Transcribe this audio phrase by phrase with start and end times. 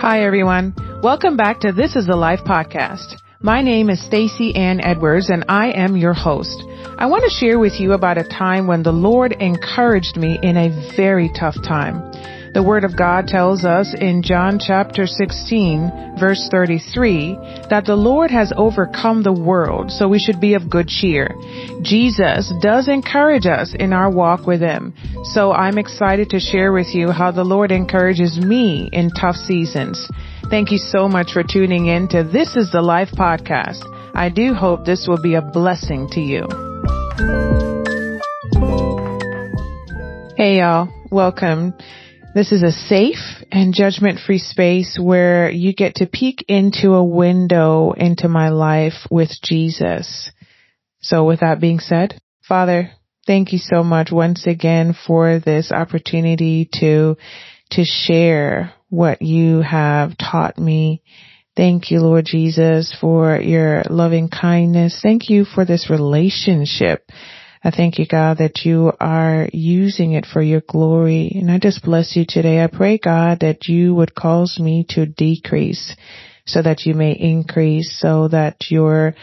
[0.00, 0.74] Hi everyone.
[1.02, 3.20] Welcome back to This is the Life podcast.
[3.42, 6.64] My name is Stacy Ann Edwards and I am your host.
[6.96, 10.56] I want to share with you about a time when the Lord encouraged me in
[10.56, 12.10] a very tough time.
[12.54, 17.34] The Word of God tells us in John chapter 16 verse 33
[17.70, 21.34] that the Lord has overcome the world, so we should be of good cheer.
[21.80, 24.92] Jesus does encourage us in our walk with Him.
[25.32, 30.06] So I'm excited to share with you how the Lord encourages me in tough seasons.
[30.50, 33.80] Thank you so much for tuning in to This is the Life podcast.
[34.14, 36.46] I do hope this will be a blessing to you.
[40.36, 41.72] Hey y'all, welcome.
[42.34, 47.04] This is a safe and judgment free space where you get to peek into a
[47.04, 50.30] window into my life with Jesus.
[51.02, 52.18] So with that being said,
[52.48, 52.90] Father,
[53.26, 57.18] thank you so much once again for this opportunity to,
[57.72, 61.02] to share what you have taught me.
[61.54, 64.98] Thank you, Lord Jesus, for your loving kindness.
[65.02, 67.10] Thank you for this relationship
[67.64, 71.30] I thank you, God, that you are using it for your glory.
[71.34, 72.62] And I just bless you today.
[72.62, 75.94] I pray, God, that you would cause me to decrease
[76.44, 79.14] so that you may increase, so that your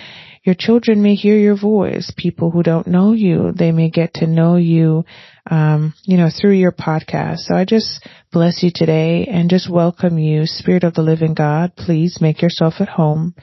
[0.45, 2.13] your children may hear your voice.
[2.15, 5.03] People who don't know you, they may get to know you,
[5.51, 7.39] um, you know, through your podcast.
[7.39, 11.75] So I just bless you today and just welcome you, Spirit of the Living God.
[11.75, 13.35] Please make yourself at home.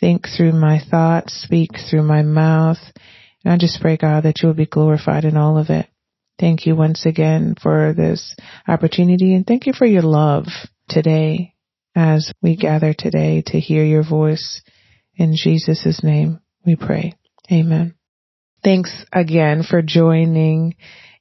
[0.00, 2.80] Think through my thoughts, speak through my mouth
[3.44, 5.86] and I just pray, God, that you will be glorified in all of it.
[6.38, 8.34] Thank you once again for this
[8.66, 10.46] opportunity and thank you for your love
[10.88, 11.54] today
[11.94, 14.62] as we gather today to hear your voice.
[15.14, 17.14] In Jesus' name we pray.
[17.50, 17.94] Amen.
[18.64, 20.76] Thanks again for joining.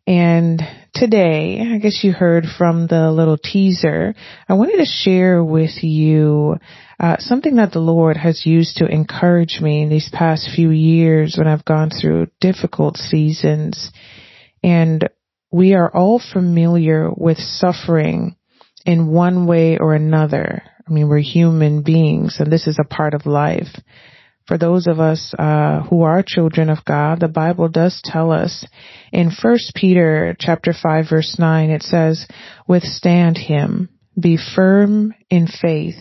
[0.08, 0.62] And
[0.94, 4.16] today, I guess you heard from the little teaser,
[4.48, 6.58] I wanted to share with you
[7.02, 11.36] uh, something that the Lord has used to encourage me in these past few years
[11.36, 13.92] when I've gone through difficult seasons.
[14.62, 15.10] And
[15.52, 18.36] we are all familiar with suffering
[18.86, 20.62] in one way or another.
[20.88, 23.76] I mean, we're human beings and this is a part of life.
[24.46, 28.64] For those of us uh, who are children of God, the Bible does tell us
[29.12, 32.28] in First Peter chapter 5 verse 9, it says,
[32.68, 33.90] withstand him,
[34.20, 35.96] be firm in faith,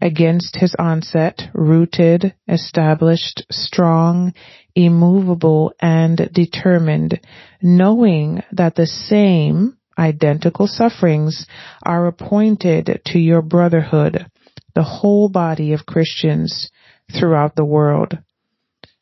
[0.00, 4.32] against his onset, rooted, established, strong,
[4.74, 7.20] immovable, and determined,
[7.62, 11.46] knowing that the same identical sufferings
[11.82, 14.26] are appointed to your brotherhood,
[14.74, 16.70] the whole body of Christians
[17.18, 18.18] throughout the world.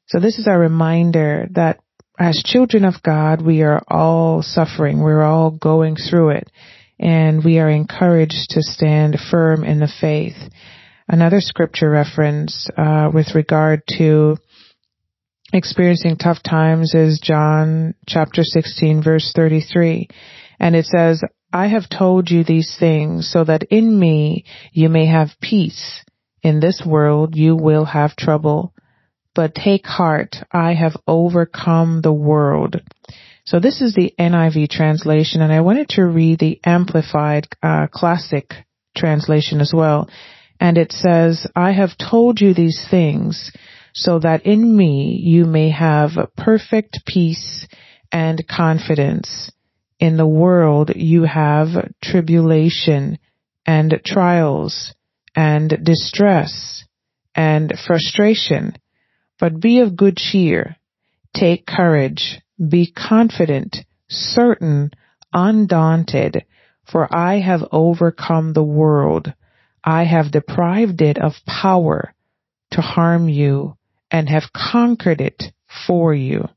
[0.06, 1.78] So this is our reminder that
[2.18, 5.00] as children of God, we are all suffering.
[5.00, 6.50] We're all going through it
[6.98, 10.36] and we are encouraged to stand firm in the faith
[11.08, 14.36] another scripture reference uh, with regard to
[15.52, 20.08] experiencing tough times is John chapter 16 verse 33.
[20.60, 25.06] And it says, I have told you these things so that in me you may
[25.06, 26.04] have peace.
[26.42, 28.74] In this world you will have trouble,
[29.34, 30.36] but take heart.
[30.52, 32.76] I have overcome the world.
[33.46, 38.52] So this is the NIV translation and I wanted to read the amplified uh, classic
[38.94, 40.10] translation as well.
[40.60, 43.52] And it says, I have told you these things
[43.94, 47.66] so that in me you may have perfect peace
[48.12, 49.50] and confidence.
[49.98, 53.18] In the world you have tribulation
[53.66, 54.94] and trials
[55.34, 56.84] and distress
[57.34, 58.76] and frustration.
[59.38, 60.76] But be of good cheer.
[61.34, 62.40] Take courage.
[62.58, 64.90] Be confident, certain,
[65.32, 66.44] undaunted,
[66.90, 69.32] for I have overcome the world.
[69.84, 72.14] I have deprived it of power
[72.72, 73.76] to harm you
[74.10, 75.44] and have conquered it
[75.86, 76.48] for you.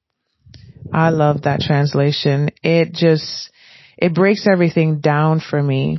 [0.94, 2.50] I love that translation.
[2.64, 3.52] It just,
[3.98, 5.98] it breaks everything down for me.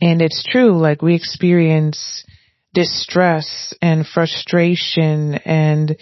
[0.00, 2.24] And it's true, like we experience
[2.74, 5.96] distress and frustration and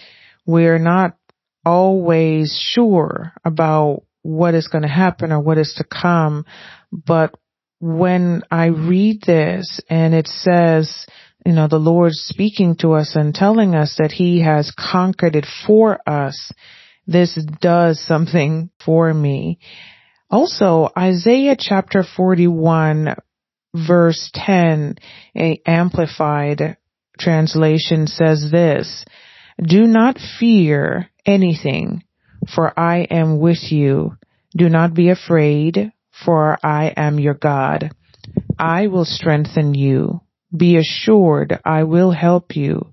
[0.45, 1.17] we're not
[1.65, 6.45] always sure about what is going to happen or what is to come.
[6.93, 7.35] But
[7.81, 11.07] when I read this and it says,
[11.45, 15.47] you know, the Lord speaking to us and telling us that He has conquered it
[15.67, 16.53] for us,
[17.07, 19.59] this does something for me.
[20.31, 23.15] Also, Isaiah chapter 41
[23.87, 24.97] verse 10,
[25.37, 26.77] a amplified
[27.19, 29.05] translation says this,
[29.63, 32.03] do not fear anything,
[32.55, 34.17] for I am with you.
[34.57, 35.93] Do not be afraid,
[36.25, 37.91] for I am your God.
[38.59, 40.21] I will strengthen you.
[40.57, 42.93] Be assured I will help you.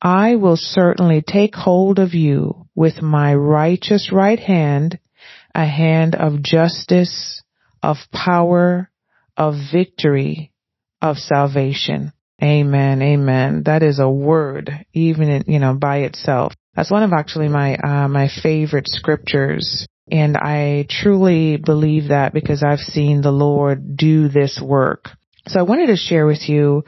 [0.00, 4.98] I will certainly take hold of you with my righteous right hand,
[5.54, 7.42] a hand of justice,
[7.82, 8.90] of power,
[9.36, 10.52] of victory,
[11.00, 12.12] of salvation.
[12.42, 13.00] Amen.
[13.00, 13.62] Amen.
[13.66, 16.52] That is a word, even you know, by itself.
[16.74, 19.86] That's one of actually my, uh, my favorite scriptures.
[20.10, 25.08] And I truly believe that because I've seen the Lord do this work.
[25.46, 26.84] So I wanted to share with you,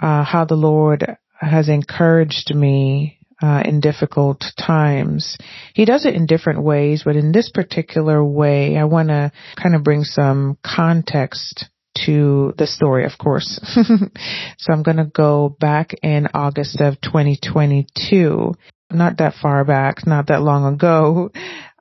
[0.00, 5.36] uh, how the Lord has encouraged me uh, in difficult times.
[5.74, 9.74] He does it in different ways, but in this particular way, I want to kind
[9.74, 11.66] of bring some context
[12.06, 13.60] to the story, of course.
[14.58, 18.54] so I'm going to go back in August of 2022,
[18.90, 21.30] not that far back, not that long ago.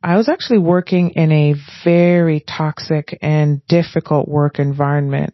[0.03, 1.55] I was actually working in a
[1.85, 5.33] very toxic and difficult work environment.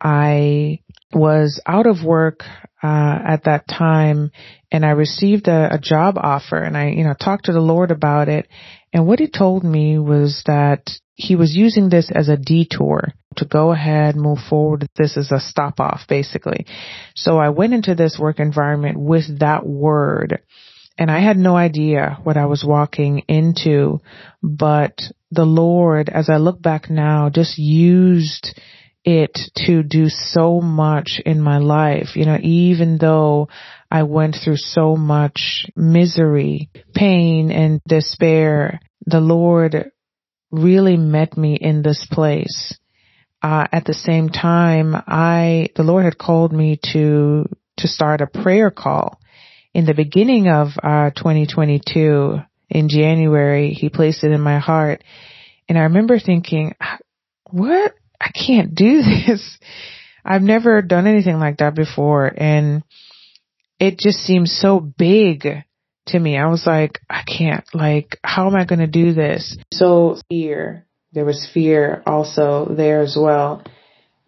[0.00, 0.80] I
[1.12, 2.40] was out of work
[2.82, 4.32] uh, at that time
[4.72, 7.92] and I received a, a job offer and I, you know, talked to the Lord
[7.92, 8.48] about it.
[8.92, 13.44] And what he told me was that he was using this as a detour to
[13.44, 14.88] go ahead, move forward.
[14.96, 16.66] This is a stop off, basically.
[17.14, 20.40] So I went into this work environment with that word
[20.98, 24.00] and I had no idea what I was walking into,
[24.42, 25.00] but
[25.30, 28.58] the Lord, as I look back now, just used
[29.04, 32.16] it to do so much in my life.
[32.16, 33.48] You know, even though
[33.90, 39.90] I went through so much misery, pain, and despair, the Lord
[40.50, 42.76] really met me in this place.
[43.42, 47.44] Uh, at the same time, I, the Lord had called me to,
[47.76, 49.20] to start a prayer call.
[49.76, 52.40] In the beginning of, uh, 2022,
[52.70, 55.04] in January, He placed it in my heart.
[55.68, 56.72] And I remember thinking,
[57.50, 57.92] what?
[58.18, 59.58] I can't do this.
[60.24, 62.32] I've never done anything like that before.
[62.34, 62.84] And
[63.78, 65.46] it just seems so big
[66.06, 66.38] to me.
[66.38, 69.58] I was like, I can't, like, how am I going to do this?
[69.74, 73.62] So fear, there was fear also there as well.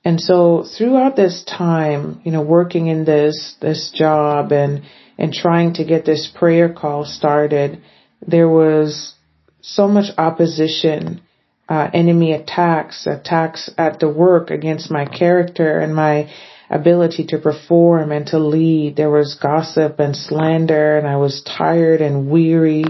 [0.04, 4.82] And so throughout this time, you know, working in this, this job and,
[5.18, 7.82] and trying to get this prayer call started,
[8.26, 9.14] there was
[9.60, 11.20] so much opposition
[11.68, 16.30] uh, enemy attacks, attacks at the work against my character and my
[16.70, 18.96] ability to perform and to lead.
[18.96, 22.84] There was gossip and slander and I was tired and weary.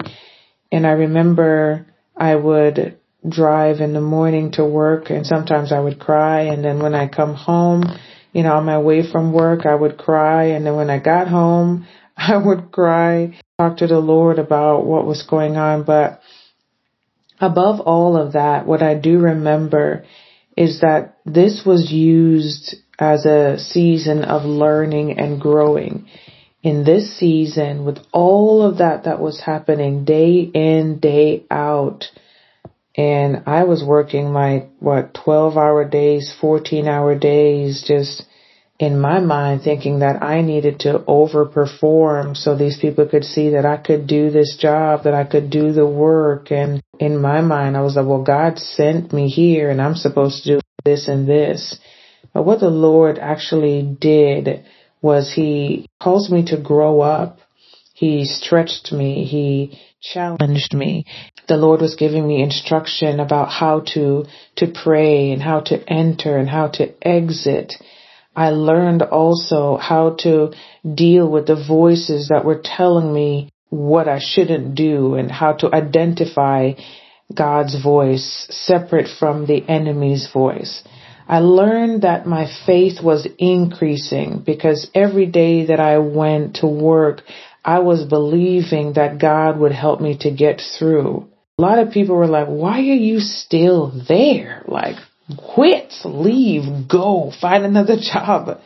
[0.71, 1.87] And I remember
[2.17, 2.99] I would
[3.29, 6.43] drive in the morning to work and sometimes I would cry.
[6.43, 7.83] And then when I come home,
[8.33, 10.47] you know, on my way from work, I would cry.
[10.51, 11.87] And then when I got home,
[12.29, 15.85] I would cry, talk to the Lord about what was going on.
[15.85, 16.20] But
[17.41, 20.05] above all of that, what I do remember
[20.56, 26.09] is that this was used as a season of learning and growing.
[26.61, 32.06] In this season, with all of that that was happening day in, day out,
[32.97, 38.25] and I was working my, what, 12 hour days, 14 hour days, just
[38.79, 43.67] in my mind thinking that I needed to overperform so these people could see that
[43.67, 46.53] I could do this job, that I could do the work.
[46.53, 50.45] And in my mind, I was like, well, God sent me here and I'm supposed
[50.45, 51.79] to do this and this.
[52.32, 54.65] But what the Lord actually did
[55.03, 57.39] was he caused me to grow up.
[57.94, 59.25] He stretched me.
[59.25, 61.05] He challenged me.
[61.49, 66.37] The Lord was giving me instruction about how to, to pray and how to enter
[66.37, 67.75] and how to exit
[68.39, 70.53] I learned also how to
[71.05, 75.75] deal with the voices that were telling me what I shouldn't do and how to
[75.75, 76.75] identify
[77.35, 80.85] God's voice separate from the enemy's voice.
[81.27, 87.23] I learned that my faith was increasing because every day that I went to work,
[87.65, 91.27] I was believing that God would help me to get through.
[91.59, 94.63] A lot of people were like, why are you still there?
[94.69, 94.95] Like,
[95.37, 98.61] quit, leave, go, find another job.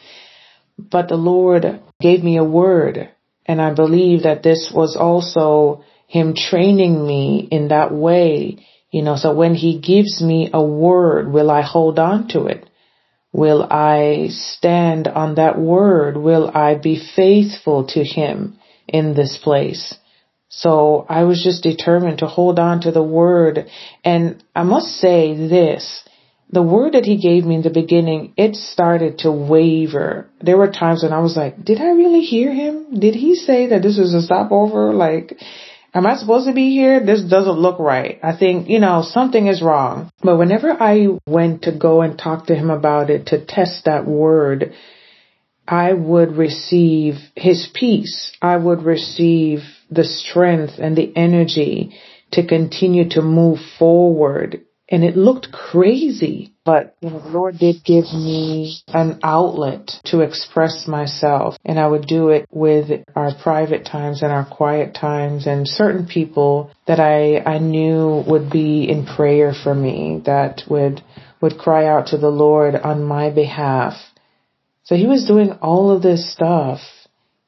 [0.78, 3.10] But the Lord gave me a word
[3.46, 8.58] and I believe that this was also him training me in that way.
[8.90, 12.68] You know, so when he gives me a word, will I hold on to it?
[13.32, 16.16] Will I stand on that word?
[16.16, 19.94] Will I be faithful to him in this place?
[20.50, 23.70] So I was just determined to hold on to the word.
[24.04, 26.04] And I must say this,
[26.52, 30.28] the word that he gave me in the beginning, it started to waver.
[30.40, 33.00] There were times when I was like, did I really hear him?
[33.00, 34.92] Did he say that this was a stopover?
[34.92, 35.34] Like,
[35.94, 37.04] am I supposed to be here?
[37.04, 38.20] This doesn't look right.
[38.22, 40.10] I think, you know, something is wrong.
[40.22, 44.06] But whenever I went to go and talk to him about it to test that
[44.06, 44.74] word,
[45.66, 48.30] I would receive his peace.
[48.42, 51.96] I would receive the strength and the energy
[52.32, 54.60] to continue to move forward
[54.92, 56.52] and it looked crazy.
[56.64, 61.88] But you know, the Lord did give me an outlet to express myself, and I
[61.88, 67.00] would do it with our private times and our quiet times, and certain people that
[67.00, 71.02] I I knew would be in prayer for me, that would
[71.40, 73.94] would cry out to the Lord on my behalf.
[74.84, 76.80] So He was doing all of this stuff.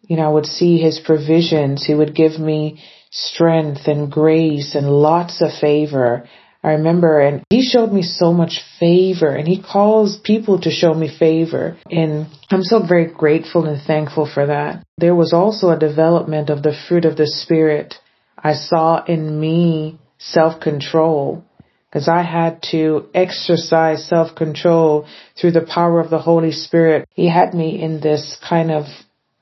[0.03, 1.85] You know, I would see His provisions.
[1.85, 6.29] He would give me strength and grace and lots of favor.
[6.65, 10.95] I remember, and he showed me so much favor, and he calls people to show
[10.95, 11.77] me favor.
[11.91, 14.83] And I'm so very grateful and thankful for that.
[14.97, 17.95] There was also a development of the fruit of the Spirit.
[18.39, 21.45] I saw in me self control
[21.91, 25.07] because I had to exercise self control
[25.39, 27.07] through the power of the Holy Spirit.
[27.15, 28.87] He had me in this kind of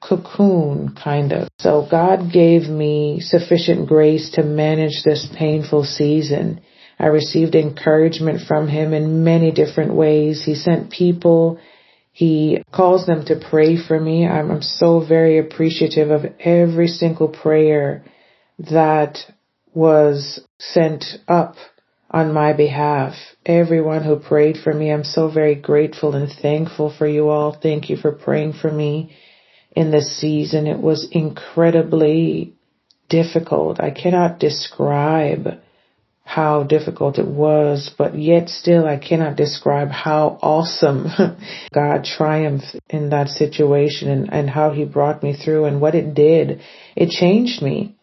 [0.03, 1.49] cocoon, kind of.
[1.61, 6.61] So God gave me sufficient grace to manage this painful season.
[7.03, 10.45] I received encouragement from him in many different ways.
[10.45, 11.59] He sent people.
[12.13, 14.25] He calls them to pray for me.
[14.25, 18.05] I'm, I'm so very appreciative of every single prayer
[18.71, 19.19] that
[19.75, 21.57] was sent up
[22.09, 23.15] on my behalf.
[23.45, 27.59] Everyone who prayed for me, I'm so very grateful and thankful for you all.
[27.61, 29.17] Thank you for praying for me
[29.75, 30.69] in this season.
[30.69, 32.55] It was incredibly
[33.09, 33.81] difficult.
[33.81, 35.59] I cannot describe
[36.25, 41.07] how difficult it was, but yet still I cannot describe how awesome
[41.75, 46.15] God triumphed in that situation and, and how he brought me through and what it
[46.15, 46.61] did.
[46.97, 47.97] It changed me.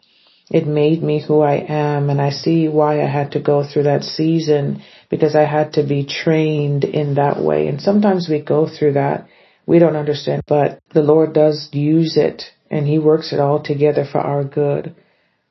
[0.50, 3.84] It made me who I am and I see why I had to go through
[3.84, 7.68] that season because I had to be trained in that way.
[7.68, 9.28] And sometimes we go through that.
[9.66, 14.04] We don't understand, but the Lord does use it and he works it all together
[14.04, 14.94] for our good.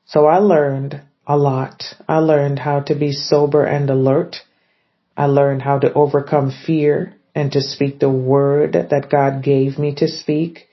[0.06, 1.84] So I learned a lot.
[2.08, 4.38] I learned how to be sober and alert.
[5.16, 9.94] I learned how to overcome fear and to speak the word that God gave me
[9.98, 10.66] to speak.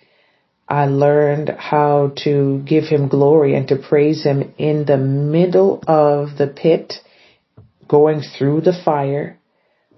[0.68, 6.40] I learned how to give him glory and to praise him in the middle of
[6.40, 6.94] the pit,
[7.88, 9.38] going through the fire.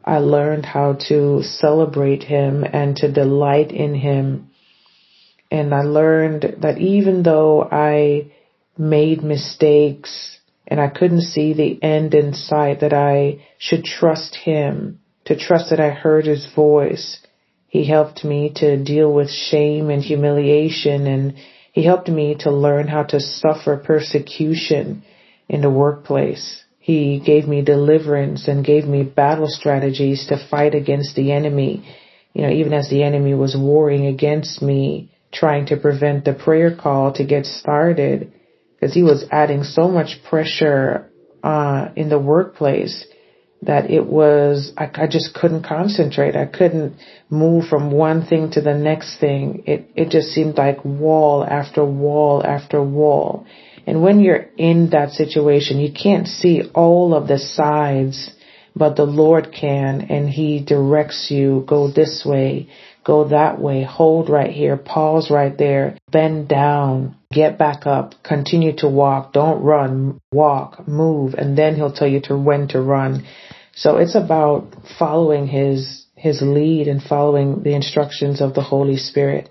[0.04, 4.50] I learned how to celebrate him and to delight in him.
[5.50, 8.34] And I learned that even though I
[8.78, 10.39] made mistakes
[10.70, 15.72] and I couldn't see the end in sight that I should trust him, to trust
[15.72, 17.20] that I heard his voice.
[17.68, 21.34] He helped me to deal with shame and humiliation and
[21.72, 25.04] he helped me to learn how to suffer persecution
[25.48, 26.64] in the workplace.
[26.80, 31.84] He gave me deliverance and gave me battle strategies to fight against the enemy.
[32.34, 36.76] You know, even as the enemy was warring against me, trying to prevent the prayer
[36.76, 38.34] call to get started,
[38.80, 41.10] because he was adding so much pressure
[41.44, 43.06] uh, in the workplace
[43.62, 46.36] that it was I, I just couldn't concentrate.
[46.36, 46.98] I couldn't
[47.30, 49.64] move from one thing to the next thing.
[49.66, 53.46] It it just seemed like wall after wall after wall.
[53.86, 58.30] And when you're in that situation, you can't see all of the sides,
[58.76, 62.70] but the Lord can, and He directs you go this way,
[63.10, 68.76] go that way, hold right here, pause right there, bend down, get back up, continue
[68.78, 73.26] to walk, don't run, walk, move, and then he'll tell you to when to run.
[73.74, 79.50] So it's about following his his lead and following the instructions of the Holy Spirit.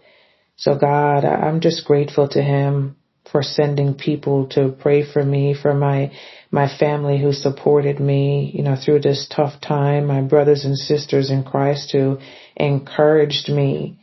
[0.57, 2.95] So God, I'm just grateful to him
[3.33, 6.13] for sending people to pray for me, for my
[6.51, 11.31] my family who supported me, you know, through this tough time, my brothers and sisters
[11.31, 12.19] in Christ who
[12.59, 13.99] encouraged me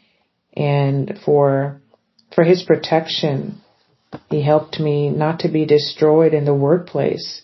[0.56, 1.82] and for
[2.34, 3.62] for his protection.
[4.30, 7.42] He helped me not to be destroyed in the workplace.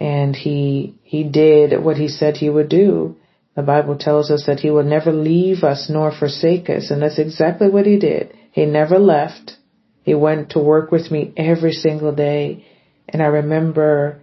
[0.00, 3.16] And he he did what he said he would do.
[3.54, 7.18] The Bible tells us that he will never leave us nor forsake us, and that's
[7.18, 8.34] exactly what he did.
[8.50, 9.56] He never left.
[10.02, 12.64] He went to work with me every single day.
[13.08, 14.22] And I remember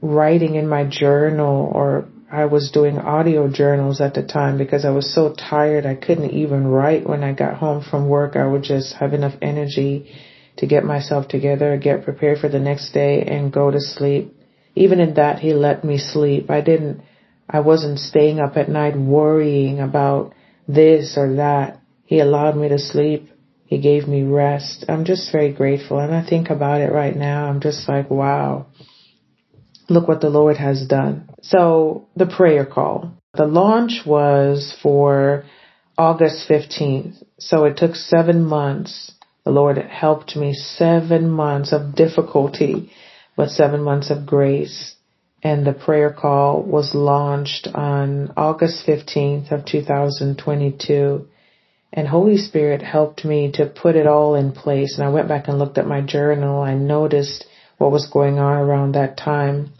[0.00, 4.90] writing in my journal or I was doing audio journals at the time because I
[4.90, 8.36] was so tired I couldn't even write when I got home from work.
[8.36, 10.12] I would just have enough energy
[10.58, 14.34] to get myself together, get prepared for the next day and go to sleep.
[14.74, 16.50] Even in that, he let me sleep.
[16.50, 17.02] I didn't,
[17.48, 20.34] I wasn't staying up at night worrying about
[20.66, 21.80] this or that.
[22.04, 23.30] He allowed me to sleep
[23.66, 24.86] He gave me rest.
[24.88, 25.98] I'm just very grateful.
[25.98, 27.48] And I think about it right now.
[27.48, 28.66] I'm just like, wow,
[29.90, 31.27] look what the Lord has done.
[31.42, 33.12] So the prayer call.
[33.34, 35.44] The launch was for
[35.96, 37.22] August 15th.
[37.38, 39.12] So it took seven months.
[39.44, 42.90] The Lord helped me seven months of difficulty,
[43.36, 44.94] but seven months of grace.
[45.42, 51.28] And the prayer call was launched on August 15th of 2022.
[51.92, 54.98] And Holy Spirit helped me to put it all in place.
[54.98, 56.60] And I went back and looked at my journal.
[56.60, 57.46] I noticed
[57.78, 59.72] what was going on around that time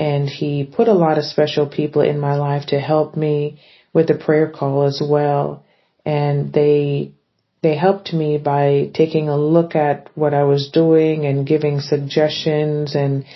[0.00, 3.60] and he put a lot of special people in my life to help me
[3.92, 5.62] with the prayer call as well.
[6.06, 7.12] And they
[7.62, 12.94] they helped me by taking a look at what I was doing and giving suggestions
[12.94, 13.26] and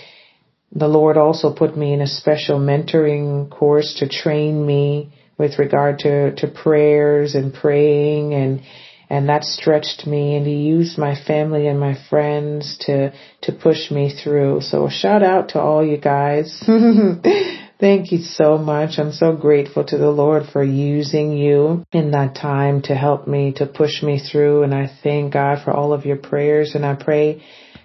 [0.72, 5.98] the Lord also put me in a special mentoring course to train me with regard
[6.00, 8.62] to, to prayers and praying and
[9.10, 13.90] and that stretched me and he used my family and my friends to to push
[13.90, 14.60] me through.
[14.62, 16.62] So a shout out to all you guys.
[17.80, 18.98] Thank you so much.
[18.98, 23.52] I'm so grateful to the lord for using you in that time to help me
[23.56, 24.62] to push me through.
[24.62, 26.74] And i thank god for all of your prayers.
[26.74, 27.42] And i pray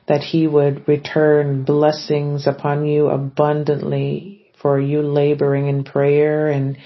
[0.08, 6.78] that he would return blessings upon you abundantly for you laboring in prayer and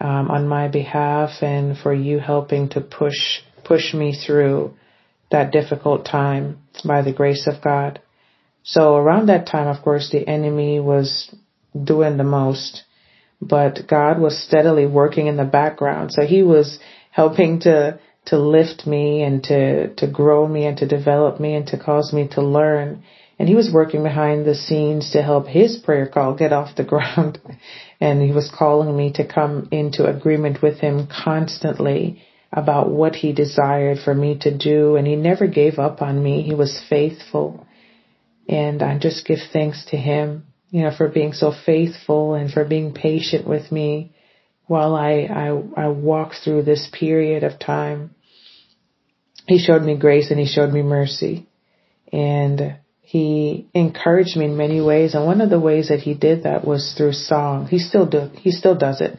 [0.00, 4.74] um, on my behalf and for you helping to push push me through
[5.30, 8.00] that difficult time by the grace of God.
[8.64, 11.32] So around that time, of course, the enemy was
[11.72, 12.82] doing the most,
[13.40, 16.10] but God was steadily working in the background.
[16.12, 16.80] So he was
[17.12, 21.68] helping to, to lift me and to, to grow me and to develop me and
[21.68, 23.04] to cause me to learn.
[23.38, 26.84] And he was working behind the scenes to help his prayer call get off the
[26.92, 27.38] ground.
[28.00, 32.20] And he was calling me to come into agreement with him constantly
[32.52, 36.42] about what he desired for me to do and he never gave up on me.
[36.42, 37.66] He was faithful.
[38.48, 42.64] And I just give thanks to him, you know, for being so faithful and for
[42.64, 44.12] being patient with me
[44.66, 45.28] while I,
[45.76, 48.14] I, I walk through this period of time.
[49.46, 51.48] He showed me grace and he showed me mercy
[52.12, 55.14] and he encouraged me in many ways.
[55.14, 57.66] And one of the ways that he did that was through song.
[57.66, 59.18] He still do, he still does it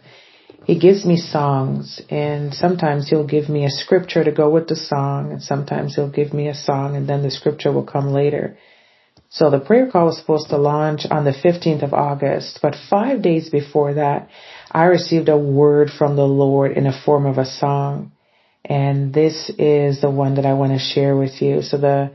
[0.72, 4.76] he gives me songs and sometimes he'll give me a scripture to go with the
[4.78, 8.58] song and sometimes he'll give me a song and then the scripture will come later.
[9.28, 13.22] So the prayer call was supposed to launch on the 15th of August, but five
[13.22, 14.30] days before that,
[14.72, 18.14] I received a word from the Lord in a form of a song.
[18.64, 21.64] And this is the one that I want to share with you.
[21.64, 22.12] So the,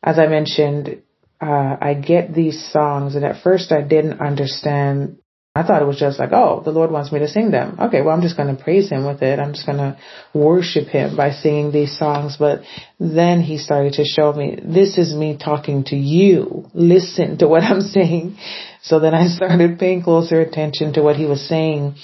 [0.00, 1.02] as I mentioned,
[1.40, 5.18] uh, I get these songs and at first I didn't understand
[5.56, 7.78] I thought it was just like, oh, the Lord wants me to sing them.
[7.80, 9.38] Okay, well, I'm just going to praise Him with it.
[9.38, 9.98] I'm just going to
[10.34, 12.36] worship Him by singing these songs.
[12.38, 12.60] But
[13.00, 16.66] then He started to show me, this is me talking to you.
[16.74, 18.36] Listen to what I'm saying.
[18.82, 21.96] So then I started paying closer attention to what He was saying.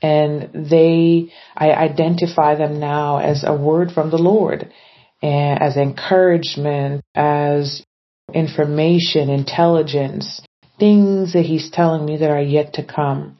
[0.00, 4.70] And they, I identify them now as a word from the Lord,
[5.20, 7.82] and as encouragement, as
[8.32, 10.40] information, intelligence,
[10.78, 13.38] things that he's telling me that are yet to come.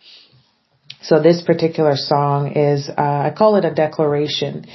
[1.03, 4.67] So this particular song is, uh, I call it a declaration.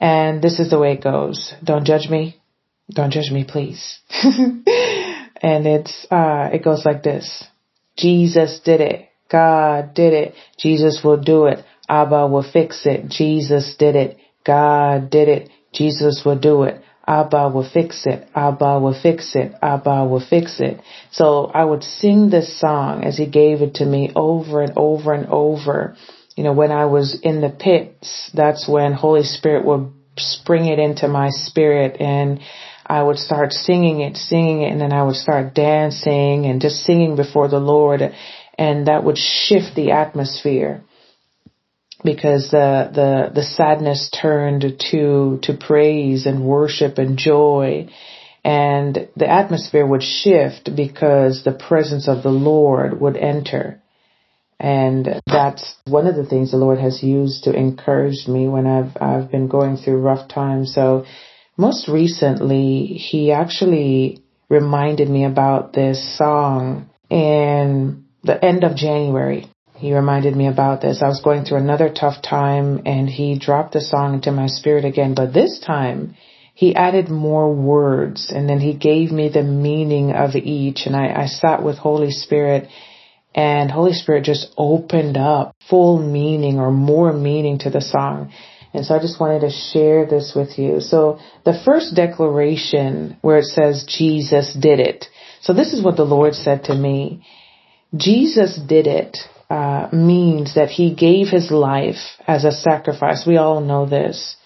[0.00, 1.54] And this is the way it goes.
[1.62, 2.36] Don't judge me.
[2.90, 3.98] Don't judge me, please.
[4.10, 7.44] and it's, uh, it goes like this.
[7.96, 9.08] Jesus did it.
[9.30, 10.34] God did it.
[10.58, 11.64] Jesus will do it.
[11.88, 13.08] Abba will fix it.
[13.08, 14.18] Jesus did it.
[14.44, 15.48] God did it.
[15.72, 16.82] Jesus will do it.
[17.06, 18.28] Abba will fix it.
[18.34, 19.52] Abba will fix it.
[19.60, 20.80] Abba will fix it.
[21.10, 25.12] So I would sing this song as he gave it to me over and over
[25.12, 25.96] and over.
[26.36, 30.78] You know, when I was in the pits, that's when Holy Spirit would spring it
[30.78, 32.40] into my spirit and
[32.86, 36.84] I would start singing it, singing it, and then I would start dancing and just
[36.84, 38.02] singing before the Lord
[38.56, 40.84] and that would shift the atmosphere
[42.04, 47.88] because the the the sadness turned to to praise and worship and joy.
[48.44, 53.80] And the atmosphere would shift because the presence of the Lord would enter.
[54.60, 58.96] And that's one of the things the Lord has used to encourage me when I've
[59.00, 60.74] I've been going through rough times.
[60.74, 61.06] So
[61.56, 69.92] most recently he actually reminded me about this song in the end of January he
[69.92, 71.02] reminded me about this.
[71.02, 74.84] I was going through another tough time and he dropped the song into my spirit
[74.84, 76.16] again, but this time
[76.54, 81.22] he added more words and then he gave me the meaning of each and I,
[81.22, 82.68] I sat with Holy Spirit
[83.34, 88.32] and Holy Spirit just opened up full meaning or more meaning to the song.
[88.72, 90.80] And so I just wanted to share this with you.
[90.80, 95.06] So the first declaration where it says Jesus did it.
[95.40, 97.24] So this is what the Lord said to me.
[97.96, 99.18] Jesus did it
[99.50, 103.26] uh, means that he gave his life as a sacrifice.
[103.26, 104.36] We all know this.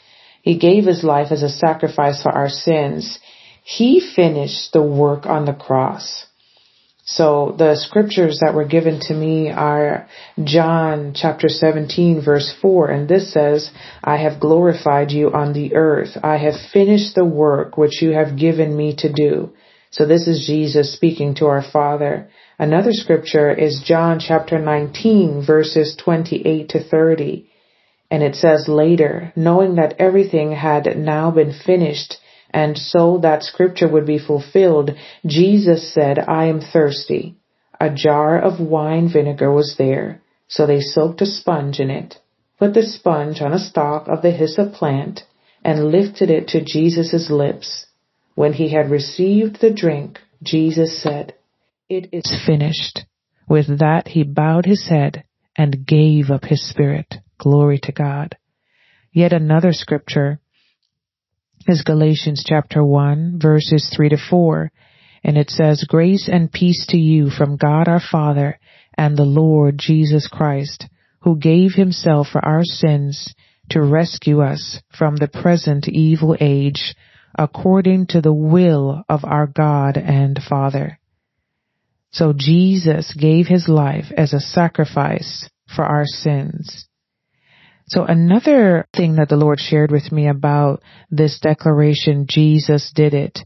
[0.43, 3.19] He gave his life as a sacrifice for our sins.
[3.63, 6.27] He finished the work on the cross.
[7.05, 10.09] So the scriptures that were given to me are
[10.45, 13.71] John chapter 17 verse 4 and this says,
[14.05, 16.19] I have glorified you on the earth.
[16.23, 19.53] I have finished the work which you have given me to do.
[19.91, 22.29] So this is Jesus speaking to our Father.
[22.61, 27.49] Another scripture is John chapter 19 verses 28 to 30.
[28.11, 32.17] And it says later, knowing that everything had now been finished,
[32.51, 34.91] and so that scripture would be fulfilled,
[35.25, 37.37] Jesus said, I am thirsty.
[37.79, 42.19] A jar of wine vinegar was there, so they soaked a sponge in it,
[42.59, 45.23] put the sponge on a stalk of the hyssop plant,
[45.63, 47.87] and lifted it to Jesus' lips.
[48.35, 51.35] When he had received the drink, Jesus said,
[51.89, 53.07] It is finished.
[53.49, 55.25] With that he bowed his head
[55.57, 57.15] and gave up his spirit.
[57.39, 58.37] Glory to God.
[59.11, 60.39] Yet another scripture
[61.67, 64.71] is Galatians chapter 1 verses 3 to 4.
[65.25, 68.59] And it says, Grace and peace to you from God our Father
[68.97, 70.87] and the Lord Jesus Christ,
[71.21, 73.35] who gave himself for our sins
[73.71, 76.95] to rescue us from the present evil age,
[77.39, 80.98] according to the will of our God and Father.
[82.11, 86.89] So Jesus gave his life as a sacrifice for our sins.
[87.89, 93.39] So another thing that the Lord shared with me about this declaration, Jesus did it,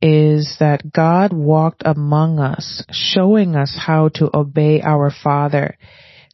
[0.00, 5.76] is that God walked among us, showing us how to obey our Father.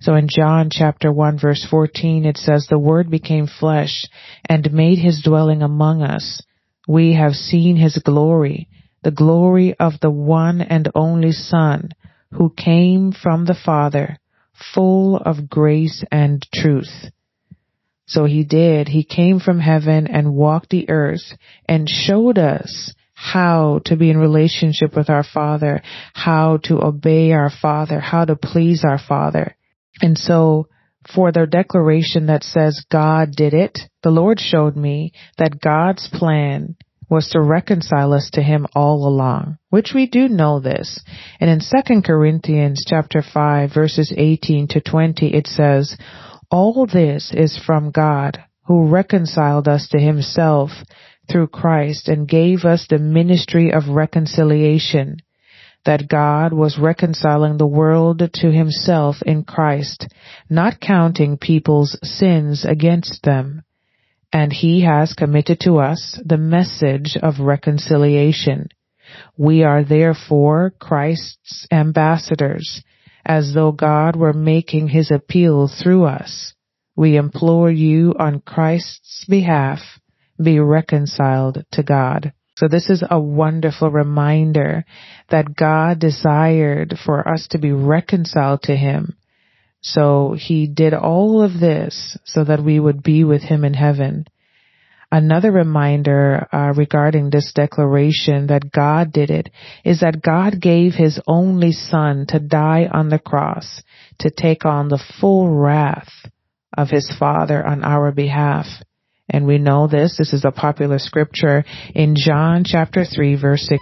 [0.03, 4.05] So in John chapter 1 verse 14, it says, the word became flesh
[4.47, 6.43] and made his dwelling among us.
[6.87, 8.69] We have seen his glory,
[9.05, 11.91] the glory of the one and only Son
[12.33, 14.19] who came from the Father,
[14.75, 17.11] full of grace and truth.
[18.07, 18.89] So he did.
[18.89, 21.37] He came from heaven and walked the earth
[21.69, 27.51] and showed us how to be in relationship with our Father, how to obey our
[27.51, 29.57] Father, how to please our Father.
[30.03, 30.69] And so
[31.15, 36.77] for their declaration that says God did it, the Lord showed me that God's plan
[37.09, 41.03] was to reconcile us to him all along, which we do know this.
[41.41, 45.97] And in 2 Corinthians chapter 5 verses 18 to 20 it says,
[46.51, 50.71] all this is from God, who reconciled us to himself
[51.29, 55.17] through Christ and gave us the ministry of reconciliation,
[55.85, 60.07] that God was reconciling the world to himself in Christ,
[60.49, 63.63] not counting people's sins against them.
[64.35, 68.69] And he has committed to us the message of reconciliation.
[69.37, 72.83] We are therefore Christ's ambassadors,
[73.25, 76.53] as though God were making his appeal through us.
[76.97, 79.79] We implore you on Christ's behalf,
[80.43, 82.33] be reconciled to God.
[82.57, 84.85] So this is a wonderful reminder
[85.29, 89.17] that God desired for us to be reconciled to Him.
[89.85, 94.27] So He did all of this so that we would be with Him in heaven.
[95.13, 99.51] Another reminder uh, regarding this declaration that God did it
[99.85, 103.83] is that God gave His only Son to die on the cross
[104.21, 106.11] to take on the full wrath
[106.77, 108.67] of His Father on our behalf.
[109.29, 110.17] And we know this.
[110.19, 113.81] This is a popular scripture in John chapter 3 verse 6.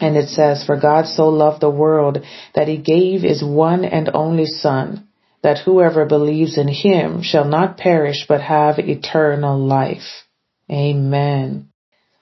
[0.00, 2.18] And it says, For God so loved the world
[2.54, 5.07] that He gave His one and only Son,
[5.42, 10.24] that whoever believes in Him shall not perish but have eternal life.
[10.70, 11.68] Amen.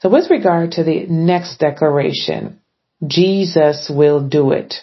[0.01, 2.61] So with regard to the next declaration,
[3.07, 4.75] Jesus will do it.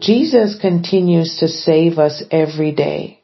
[0.00, 3.20] Jesus continues to save us every day.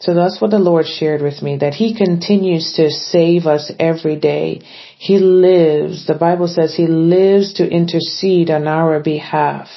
[0.00, 4.16] So that's what the Lord shared with me, that He continues to save us every
[4.16, 4.62] day.
[4.98, 9.68] He lives, the Bible says He lives to intercede on our behalf.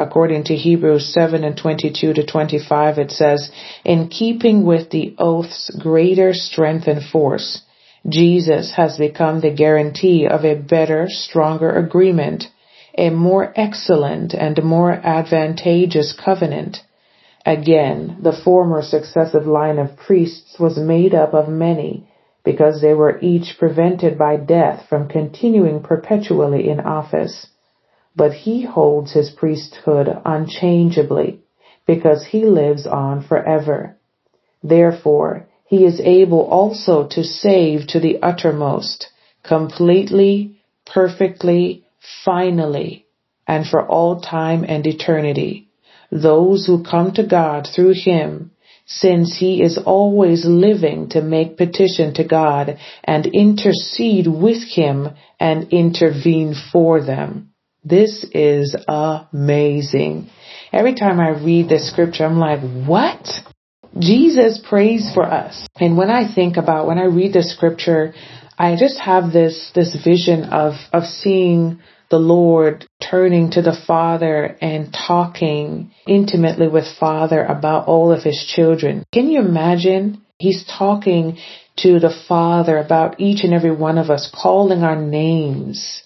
[0.00, 3.50] According to Hebrews 7 and 22 to 25, it says,
[3.84, 7.60] In keeping with the oath's greater strength and force,
[8.08, 12.44] Jesus has become the guarantee of a better, stronger agreement,
[12.96, 16.78] a more excellent and more advantageous covenant.
[17.44, 22.08] Again, the former successive line of priests was made up of many,
[22.42, 27.48] because they were each prevented by death from continuing perpetually in office.
[28.16, 31.40] But he holds his priesthood unchangeably,
[31.86, 33.96] because he lives on forever.
[34.62, 39.08] Therefore, he is able also to save to the uttermost,
[39.44, 41.84] completely, perfectly,
[42.24, 43.06] finally,
[43.46, 45.68] and for all time and eternity,
[46.10, 48.50] those who come to God through him,
[48.86, 55.68] since he is always living to make petition to God and intercede with him and
[55.72, 57.52] intervene for them.
[57.84, 60.30] This is amazing.
[60.72, 63.26] Every time I read this scripture, I'm like, what?
[63.98, 65.66] Jesus prays for us.
[65.76, 68.14] And when I think about, when I read the scripture,
[68.58, 74.56] I just have this, this vision of, of seeing the Lord turning to the Father
[74.60, 79.04] and talking intimately with Father about all of his children.
[79.12, 80.22] Can you imagine?
[80.38, 81.38] He's talking
[81.78, 86.02] to the Father about each and every one of us, calling our names.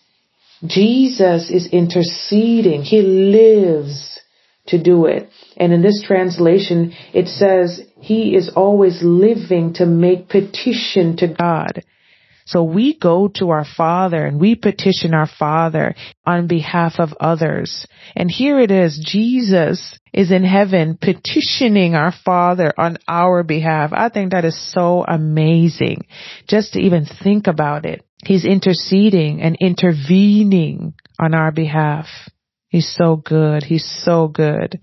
[0.66, 2.82] Jesus is interceding.
[2.82, 4.18] He lives
[4.66, 5.28] to do it.
[5.56, 11.82] And in this translation, it says he is always living to make petition to God.
[12.46, 15.94] So we go to our Father and we petition our Father
[16.26, 17.86] on behalf of others.
[18.14, 23.90] And here it is, Jesus is in heaven petitioning our Father on our behalf.
[23.94, 26.06] I think that is so amazing
[26.46, 28.04] just to even think about it.
[28.26, 32.06] He's interceding and intervening on our behalf.
[32.68, 33.62] He's so good.
[33.62, 34.80] He's so good.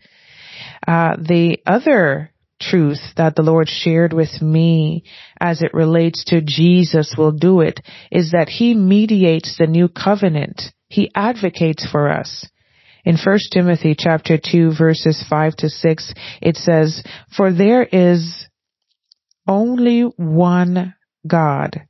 [0.88, 5.04] Uh, the other truth that the Lord shared with me
[5.39, 7.80] as it relates to Jesus will do it
[8.12, 10.62] is that he mediates the new covenant.
[10.88, 12.45] He advocates for us.
[13.04, 17.01] In 1 Timothy chapter 2 verses 5 to 6, it says,
[17.36, 18.45] For there is
[19.47, 20.93] only one
[21.27, 21.82] God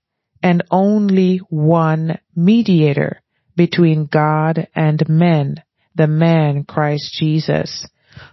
[0.43, 3.21] and only one mediator
[3.55, 5.63] between God and men,
[5.95, 7.87] the man Christ Jesus,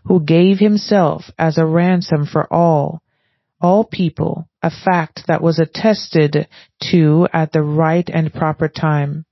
[0.04, 3.02] who gave himself as a ransom for all,
[3.60, 6.48] all people, a fact that was attested
[6.90, 9.24] to at the right and proper time.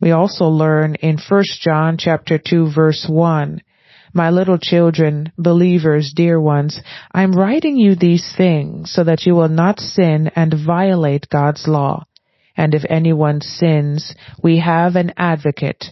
[0.00, 3.60] We also learn in 1 John chapter 2 verse 1,
[4.12, 6.80] my little children, believers, dear ones,
[7.12, 12.04] I'm writing you these things so that you will not sin and violate God's law.
[12.56, 15.86] And if anyone sins, we have an advocate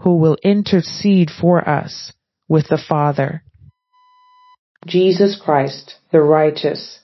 [0.00, 2.12] who will intercede for us
[2.48, 3.42] with the Father.
[4.86, 7.00] Jesus Christ, the righteous,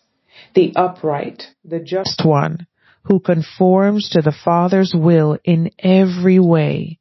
[0.54, 2.66] the upright, the just one,
[3.04, 6.98] who conforms to the Father's will in every way,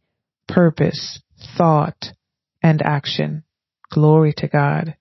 [0.47, 1.19] purpose,
[1.58, 2.08] thought,
[2.62, 3.43] and action.
[3.91, 4.95] Glory to God.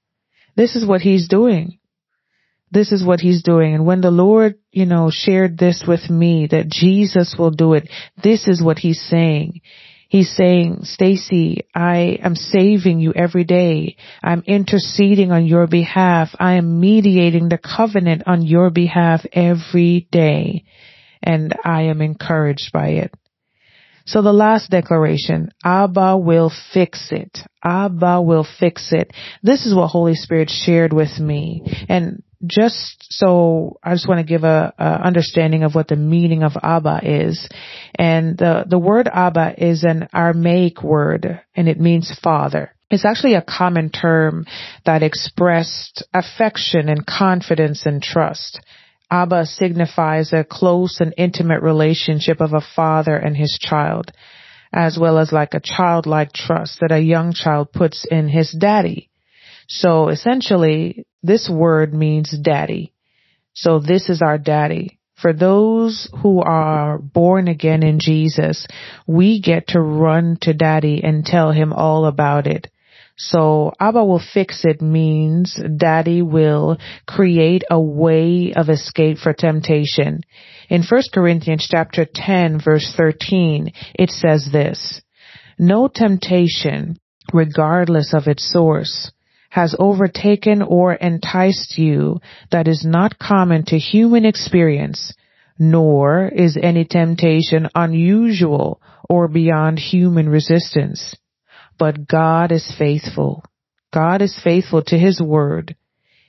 [0.57, 1.79] This is what he's doing.
[2.70, 3.75] This is what he's doing.
[3.75, 7.88] And when the Lord, you know, shared this with me that Jesus will do it,
[8.22, 9.61] this is what he's saying.
[10.09, 13.96] He's saying, Stacy, I am saving you every day.
[14.22, 16.29] I'm interceding on your behalf.
[16.38, 20.64] I am mediating the covenant on your behalf every day.
[21.22, 23.14] And I am encouraged by it.
[24.07, 27.38] So the last declaration, Abba will fix it.
[27.62, 29.12] Abba will fix it.
[29.42, 31.62] This is what Holy Spirit shared with me.
[31.88, 36.42] And just so I just want to give a, a, understanding of what the meaning
[36.42, 37.49] of Abba is.
[37.99, 42.73] And the, the word Abba is an Aramaic word and it means father.
[42.90, 44.47] It's actually a common term
[44.85, 48.61] that expressed affection and confidence and trust.
[49.11, 54.11] Abba signifies a close and intimate relationship of a father and his child,
[54.73, 59.09] as well as like a childlike trust that a young child puts in his daddy.
[59.69, 62.92] So essentially, this word means daddy.
[63.55, 64.99] So this is our daddy.
[65.21, 68.66] For those who are born again in Jesus,
[69.07, 72.69] we get to run to daddy and tell him all about it.
[73.18, 76.76] So Abba will fix it means daddy will
[77.07, 80.20] create a way of escape for temptation.
[80.68, 85.00] In 1 Corinthians chapter 10 verse 13, it says this,
[85.59, 86.98] No temptation,
[87.33, 89.11] regardless of its source,
[89.48, 95.14] has overtaken or enticed you that is not common to human experience,
[95.59, 101.16] nor is any temptation unusual or beyond human resistance.
[101.78, 103.44] But God is faithful.
[103.92, 105.76] God is faithful to His word.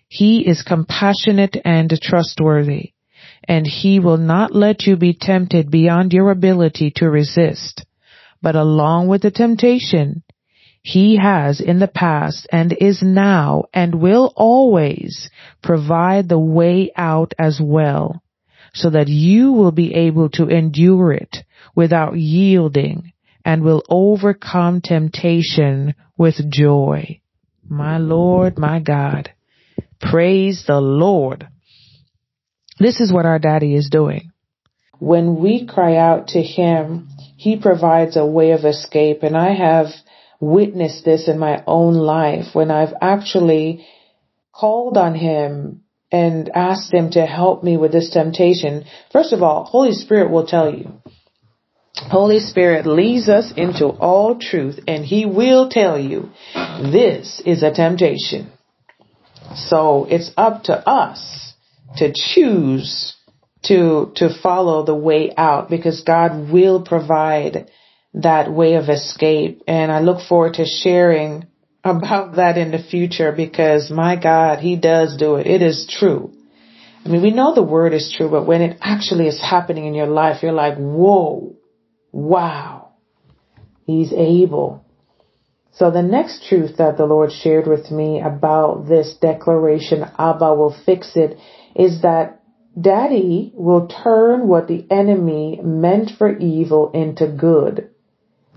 [0.07, 2.93] He is compassionate and trustworthy,
[3.47, 7.85] and He will not let you be tempted beyond your ability to resist.
[8.41, 10.23] But along with the temptation,
[10.87, 15.29] he has in the past and is now and will always
[15.61, 18.23] provide the way out as well,
[18.73, 21.43] so that you will be able to endure it
[21.75, 23.11] without yielding
[23.47, 27.21] and will overcome temptation with joy.
[27.69, 29.31] My Lord, my God.
[30.01, 31.47] Praise the Lord.
[32.77, 34.33] This is what our daddy is doing.
[34.99, 37.07] When we cry out to him,
[37.37, 39.23] he provides a way of escape.
[39.23, 39.87] And I have
[40.41, 43.87] witnessed this in my own life when I've actually
[44.51, 48.83] called on him and asked him to help me with this temptation.
[49.13, 51.01] First of all, Holy Spirit will tell you.
[52.09, 57.73] Holy Spirit leads us into all truth and he will tell you this is a
[57.73, 58.51] temptation.
[59.55, 61.53] So it's up to us
[61.97, 63.15] to choose
[63.63, 67.69] to, to follow the way out because God will provide
[68.13, 69.63] that way of escape.
[69.67, 71.47] And I look forward to sharing
[71.83, 75.47] about that in the future because my God, He does do it.
[75.47, 76.33] It is true.
[77.05, 79.93] I mean, we know the word is true, but when it actually is happening in
[79.93, 81.55] your life, you're like, whoa,
[82.17, 82.89] wow,
[83.85, 84.83] He's able.
[85.71, 90.75] So the next truth that the Lord shared with me about this declaration, Abba will
[90.85, 91.37] fix it,
[91.75, 92.41] is that
[92.79, 97.91] Daddy will turn what the enemy meant for evil into good.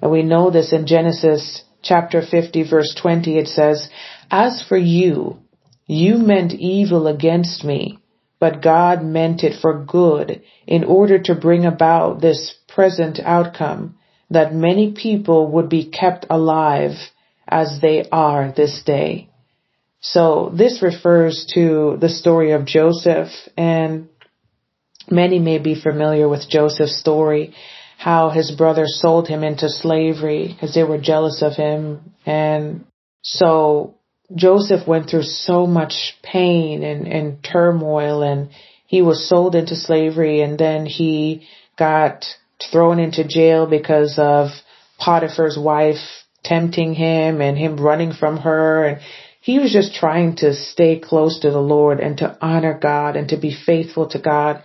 [0.01, 3.37] And we know this in Genesis chapter 50 verse 20.
[3.37, 3.91] It says,
[4.31, 5.39] As for you,
[5.87, 7.99] you meant evil against me,
[8.39, 13.99] but God meant it for good in order to bring about this present outcome
[14.31, 16.93] that many people would be kept alive
[17.47, 19.29] as they are this day.
[20.01, 24.09] So this refers to the story of Joseph and
[25.11, 27.53] many may be familiar with Joseph's story,
[27.99, 32.15] how his brothers sold him into slavery because they were jealous of him.
[32.25, 32.87] And
[33.21, 33.97] so
[34.35, 38.49] Joseph went through so much pain and, and turmoil and
[38.87, 41.47] he was sold into slavery and then he
[41.79, 42.25] got
[42.71, 44.49] thrown into jail because of
[44.99, 45.99] Potiphar's wife
[46.43, 49.01] tempting him and him running from her and
[49.41, 53.29] he was just trying to stay close to the Lord and to honor God and
[53.31, 54.63] to be faithful to God.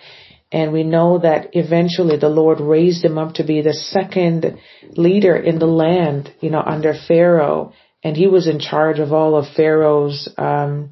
[0.51, 4.59] And we know that eventually the Lord raised him up to be the second
[4.91, 7.73] leader in the land, you know, under Pharaoh.
[8.03, 10.91] And he was in charge of all of Pharaoh's um,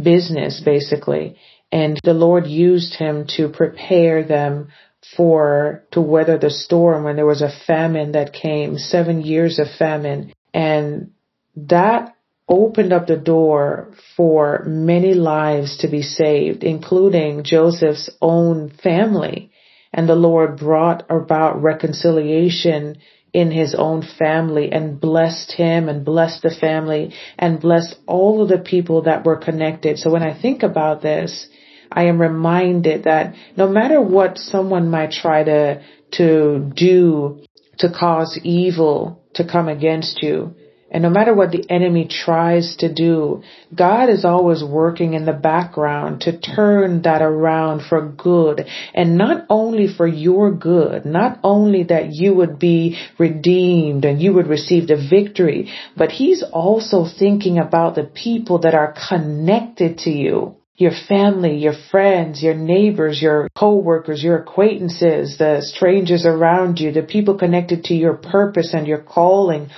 [0.00, 1.36] business, basically.
[1.72, 4.68] And the Lord used him to prepare them
[5.16, 9.66] for to weather the storm when there was a famine that came, seven years of
[9.78, 10.32] famine.
[10.52, 11.12] And
[11.56, 12.14] that
[12.48, 19.50] opened up the door for many lives to be saved, including Joseph's own family.
[19.92, 22.98] And the Lord brought about reconciliation
[23.32, 28.48] in his own family and blessed him and blessed the family and blessed all of
[28.48, 29.98] the people that were connected.
[29.98, 31.48] So when I think about this,
[31.90, 37.42] I am reminded that no matter what someone might try to, to do
[37.78, 40.54] to cause evil to come against you,
[40.88, 43.42] and no matter what the enemy tries to do,
[43.74, 48.66] God is always working in the background to turn that around for good.
[48.94, 54.32] And not only for your good, not only that you would be redeemed and you
[54.34, 60.10] would receive the victory, but He's also thinking about the people that are connected to
[60.10, 66.92] you your family, your friends, your neighbors, your co-workers, your acquaintances, the strangers around you,
[66.92, 69.70] the people connected to your purpose and your calling.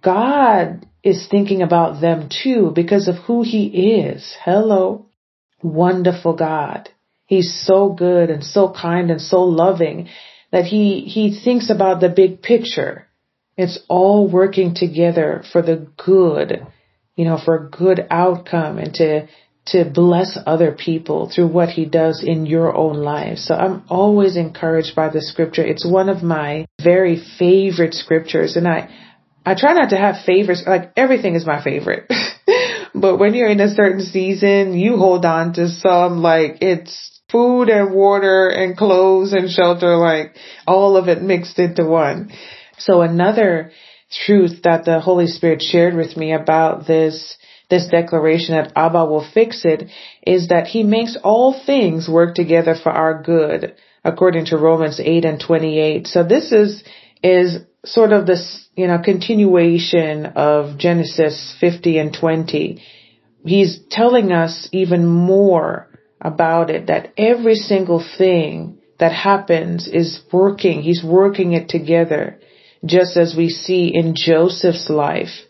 [0.00, 3.66] God is thinking about them too because of who he
[4.00, 4.36] is.
[4.44, 5.06] Hello.
[5.62, 6.88] Wonderful God.
[7.26, 10.08] He's so good and so kind and so loving
[10.52, 13.06] that he, he thinks about the big picture.
[13.56, 16.64] It's all working together for the good,
[17.16, 19.28] you know, for a good outcome and to
[19.72, 23.38] to bless other people through what he does in your own life.
[23.38, 25.64] So I'm always encouraged by the scripture.
[25.64, 28.88] It's one of my very favorite scriptures and I,
[29.44, 30.64] I try not to have favorites.
[30.66, 32.10] Like everything is my favorite.
[32.94, 37.68] but when you're in a certain season, you hold on to some like it's food
[37.68, 40.34] and water and clothes and shelter, like
[40.66, 42.30] all of it mixed into one.
[42.78, 43.72] So another
[44.26, 47.36] truth that the Holy Spirit shared with me about this
[47.70, 49.90] this declaration that Abba will fix it
[50.26, 55.24] is that he makes all things work together for our good, according to Romans 8
[55.24, 56.06] and 28.
[56.06, 56.82] So this is,
[57.22, 62.82] is sort of this, you know, continuation of Genesis 50 and 20.
[63.44, 65.88] He's telling us even more
[66.20, 70.82] about it, that every single thing that happens is working.
[70.82, 72.40] He's working it together,
[72.84, 75.47] just as we see in Joseph's life.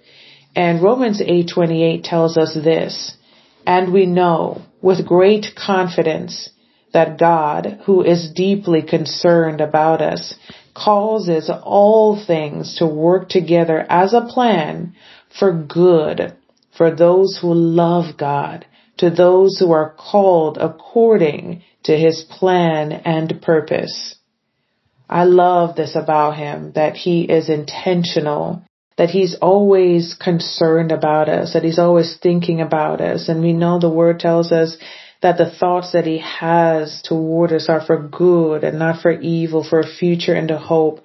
[0.59, 3.17] And Romans 8:28 tells us this,
[3.65, 6.51] and we know with great confidence
[6.93, 10.35] that God, who is deeply concerned about us,
[10.75, 14.95] causes all things to work together as a plan
[15.29, 16.33] for good
[16.73, 23.41] for those who love God, to those who are called according to his plan and
[23.41, 24.17] purpose.
[25.09, 28.65] I love this about him, that he is intentional,
[28.99, 33.29] that he's always concerned about us, that he's always thinking about us.
[33.29, 34.77] And we know the word tells us
[35.23, 39.63] that the thoughts that he has toward us are for good and not for evil,
[39.63, 41.01] for a future and a hope.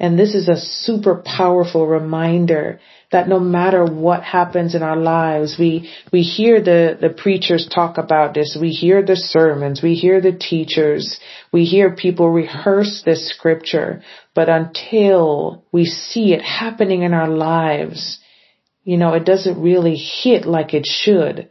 [0.00, 2.80] And this is a super powerful reminder
[3.14, 7.96] that no matter what happens in our lives, we, we hear the, the preachers talk
[7.96, 8.58] about this.
[8.60, 9.80] We hear the sermons.
[9.80, 11.20] We hear the teachers.
[11.52, 14.02] We hear people rehearse this scripture.
[14.34, 18.18] But until we see it happening in our lives,
[18.82, 21.50] you know, it doesn't really hit like it should.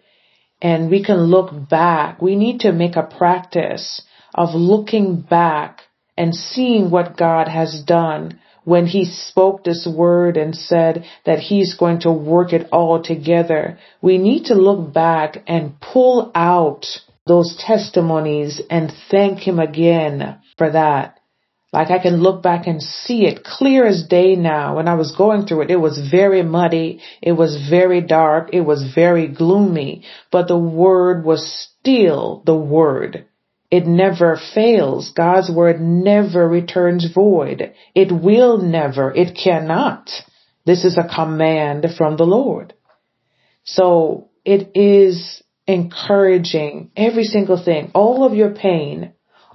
[0.61, 2.21] And we can look back.
[2.21, 4.01] We need to make a practice
[4.35, 5.79] of looking back
[6.17, 11.75] and seeing what God has done when he spoke this word and said that he's
[11.75, 13.77] going to work it all together.
[14.01, 16.85] We need to look back and pull out
[17.25, 21.19] those testimonies and thank him again for that.
[21.71, 24.75] Like I can look back and see it clear as day now.
[24.75, 27.01] When I was going through it, it was very muddy.
[27.19, 28.49] It was very dark.
[28.53, 33.25] It was very gloomy, but the word was still the word.
[33.73, 35.09] It never fails.
[35.15, 37.73] God's word never returns void.
[37.95, 39.11] It will never.
[39.11, 40.11] It cannot.
[40.63, 42.75] This is a command from the Lord.
[43.63, 49.13] So it is encouraging every single thing, all of your pain,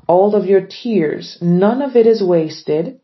[0.09, 2.99] all of your tears, none of it is wasted.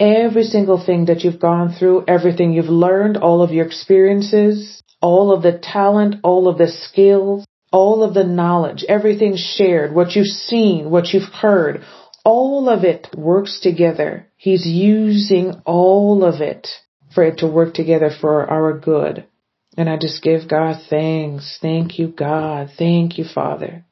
[0.00, 5.32] Every single thing that you've gone through, everything you've learned, all of your experiences, all
[5.34, 7.44] of the talent, all of the skills,
[7.76, 11.84] all of the knowledge, everything shared, what you've seen, what you've heard,
[12.24, 14.26] all of it works together.
[14.38, 16.66] He's using all of it
[17.14, 19.26] for it to work together for our good.
[19.76, 21.58] And I just give God thanks.
[21.60, 22.70] Thank you, God.
[22.78, 23.84] Thank you, Father.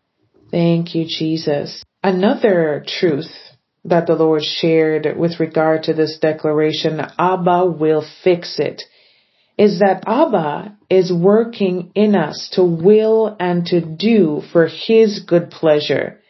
[0.51, 1.85] Thank you, Jesus.
[2.03, 3.33] Another truth
[3.85, 8.83] that the Lord shared with regard to this declaration, Abba will fix it
[9.57, 15.51] is that Abba is working in us to will and to do for his good
[15.51, 16.21] pleasure.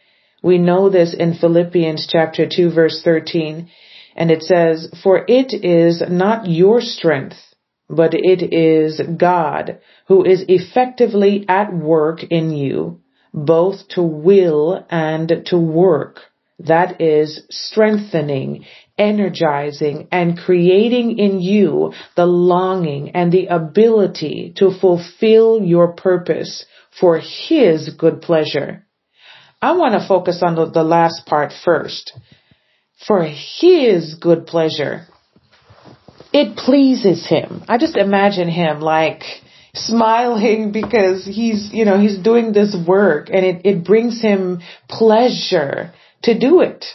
[0.41, 3.69] We know this in Philippians chapter 2 verse 13
[4.15, 7.37] and it says, for it is not your strength,
[7.89, 13.01] but it is God who is effectively at work in you,
[13.33, 16.21] both to will and to work.
[16.59, 18.65] That is strengthening
[18.97, 26.65] energizing and creating in you the longing and the ability to fulfill your purpose
[26.99, 28.85] for His good pleasure.
[29.61, 32.17] I want to focus on the, last part first.
[33.07, 35.07] For His good pleasure.
[36.31, 37.63] It pleases Him.
[37.67, 39.23] I just imagine Him like,
[39.75, 45.93] smiling because he's, you know, he's doing this work and it, it brings him pleasure
[46.23, 46.85] to do it.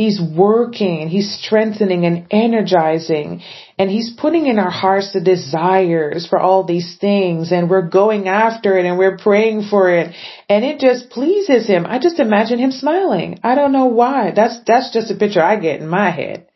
[0.00, 3.42] He's working he's strengthening and energizing
[3.78, 8.26] and he's putting in our hearts the desires for all these things and we're going
[8.26, 10.14] after it and we're praying for it
[10.48, 11.84] and it just pleases him.
[11.84, 13.40] I just imagine him smiling.
[13.42, 14.32] I don't know why.
[14.34, 16.46] That's, that's just a picture I get in my head.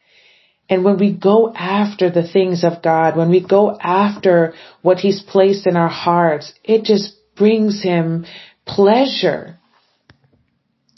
[0.71, 5.21] And when we go after the things of God, when we go after what he's
[5.21, 8.25] placed in our hearts, it just brings him
[8.65, 9.59] pleasure.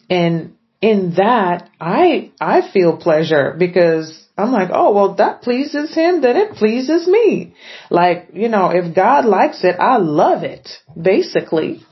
[0.09, 6.20] And in that, I, I feel pleasure because I'm like, oh, well, that pleases him,
[6.20, 7.55] then it pleases me.
[7.91, 10.68] Like, you know, if God likes it, I love it,
[11.01, 11.83] basically.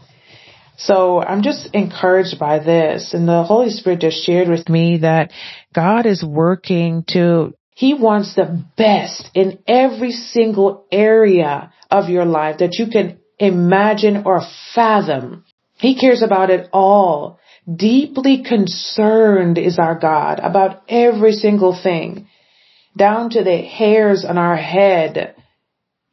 [0.76, 3.14] So I'm just encouraged by this.
[3.14, 5.32] And the Holy Spirit just shared with me that
[5.74, 12.59] God is working to, He wants the best in every single area of your life
[12.59, 14.43] that you can imagine or
[14.74, 15.45] fathom.
[15.78, 17.39] He cares about it all.
[17.72, 22.28] Deeply concerned is our God about every single thing,
[22.96, 25.34] down to the hairs on our head.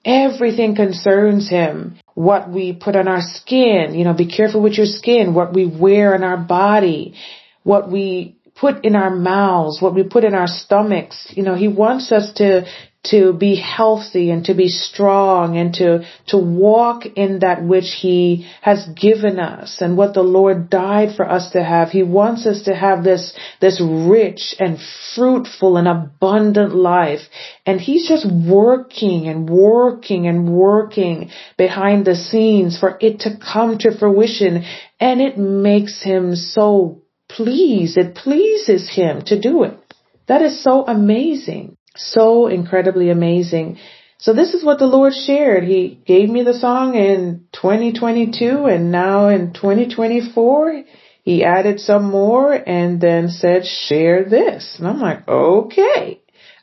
[0.06, 1.98] Everything concerns him.
[2.14, 5.66] What we put on our skin, you know, be careful with your skin, what we
[5.66, 7.16] wear on our body,
[7.64, 11.32] what we put in our mouths, what we put in our stomachs.
[11.36, 12.66] You know, he wants us to
[13.04, 18.48] to be healthy and to be strong and to, to walk in that which he
[18.62, 21.90] has given us and what the Lord died for us to have.
[21.90, 24.78] He wants us to have this, this rich and
[25.16, 27.22] fruitful and abundant life.
[27.66, 33.80] And he's just working and working and working behind the scenes for it to come
[33.80, 34.64] to fruition.
[35.00, 37.98] And it makes him so pleased.
[37.98, 39.80] It pleases him to do it.
[40.28, 43.78] That is so amazing so incredibly amazing.
[44.18, 45.64] So this is what the Lord shared.
[45.64, 50.84] He gave me the song in 2022 and now in 2024,
[51.24, 54.76] he added some more and then said, share this.
[54.78, 56.22] And I'm like, okay,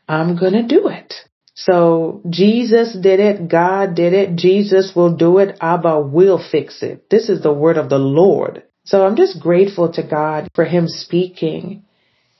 [0.09, 1.14] I'm going to do it.
[1.55, 3.49] So Jesus did it.
[3.49, 4.37] God did it.
[4.37, 5.59] Jesus will do it.
[5.61, 7.11] Abba will fix it.
[7.11, 8.62] This is the word of the Lord.
[8.85, 11.85] So I'm just grateful to God for him speaking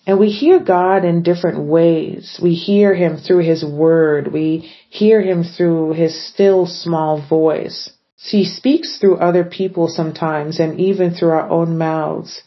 [0.09, 2.41] and we hear God in different ways.
[2.43, 4.33] We hear him through his word.
[4.33, 7.91] We hear him through his still small voice.
[8.17, 12.43] He speaks through other people sometimes and even through our own mouths.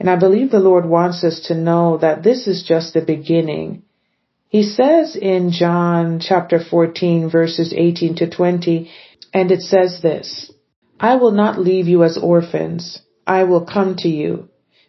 [0.00, 3.84] And I believe the Lord wants us to know that this is just the beginning.
[4.48, 8.90] He says in John chapter 14 verses 18 to 20,
[9.32, 10.50] and it says this,
[10.98, 13.00] I will not leave you as orphans.
[13.24, 14.48] I will come to you.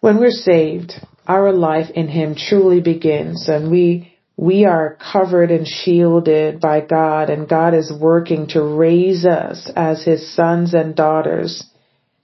[0.00, 0.94] When we're saved,
[1.26, 7.28] our life in Him truly begins and we, we are covered and shielded by God
[7.28, 11.64] and God is working to raise us as His sons and daughters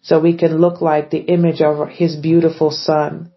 [0.01, 3.31] so we can look like the image of His beautiful Son.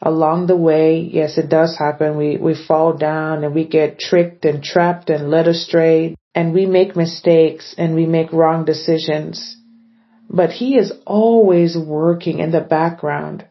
[0.00, 2.16] Along the way, yes, it does happen.
[2.16, 6.64] We, we fall down and we get tricked and trapped and led astray and we
[6.64, 9.54] make mistakes and we make wrong decisions.
[10.30, 13.44] But He is always working in the background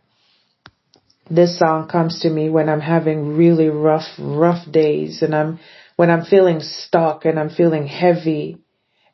[1.35, 5.59] this song comes to me when I'm having really rough, rough days and I'm,
[5.95, 8.57] when I'm feeling stuck and I'm feeling heavy.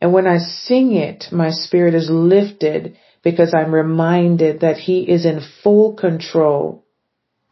[0.02, 5.26] And when I sing it, my spirit is lifted because I'm reminded that he is
[5.26, 6.86] in full control.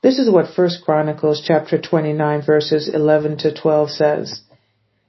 [0.02, 4.42] This is what First Chronicles chapter 29 verses 11 to 12 says.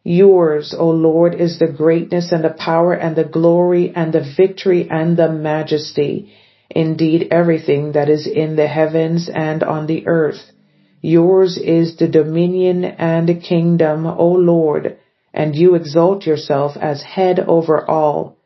[0.05, 4.89] Yours, O Lord, is the greatness and the power and the glory and the victory
[4.89, 6.33] and the majesty
[6.77, 10.53] indeed everything that is in the heavens and on the earth.
[11.01, 14.99] Yours is the dominion and the kingdom, O Lord,
[15.33, 18.37] and you exalt yourself as head over all.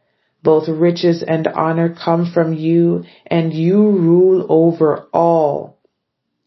[0.44, 5.78] Both riches and honor come from you, and you rule over all.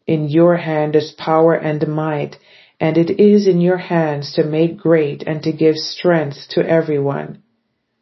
[0.06, 2.36] In your hand is power and might,
[2.80, 7.42] and it is in your hands to make great and to give strength to everyone.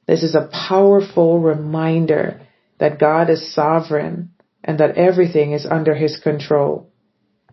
[0.06, 2.40] This is a powerful reminder
[2.82, 4.30] that God is sovereign
[4.64, 6.90] and that everything is under his control.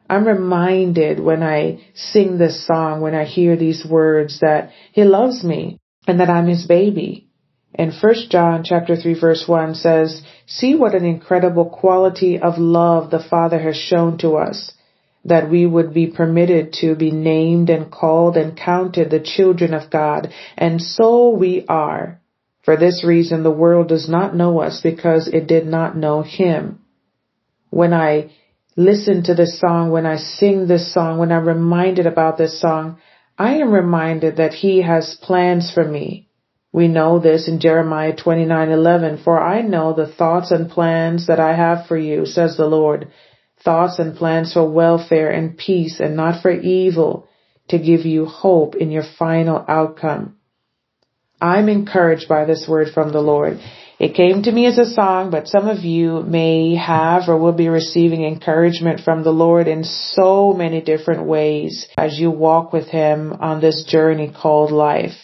[0.09, 5.43] I'm reminded when I sing this song, when I hear these words that he loves
[5.43, 5.77] me
[6.07, 7.27] and that I'm his baby.
[7.75, 13.11] And 1 John chapter 3 verse 1 says, See what an incredible quality of love
[13.11, 14.71] the Father has shown to us,
[15.25, 19.91] that we would be permitted to be named and called and counted the children of
[19.91, 22.18] God, and so we are.
[22.69, 26.81] For this reason, the world does not know us because it did not know him.
[27.71, 28.29] When I
[28.77, 32.99] listen to this song, when I sing this song, when I'm reminded about this song,
[33.39, 36.27] I am reminded that he has plans for me.
[36.71, 41.55] We know this in Jeremiah 29:11, for I know the thoughts and plans that I
[41.55, 43.07] have for you, says the Lord,
[43.65, 47.27] thoughts and plans for welfare and peace and not for evil,
[47.69, 50.35] to give you hope in your final outcome.
[51.41, 53.59] I'm encouraged by this word from the Lord.
[53.97, 57.53] It came to me as a song, but some of you may have or will
[57.53, 62.87] be receiving encouragement from the Lord in so many different ways as you walk with
[62.87, 65.15] Him on this journey called life.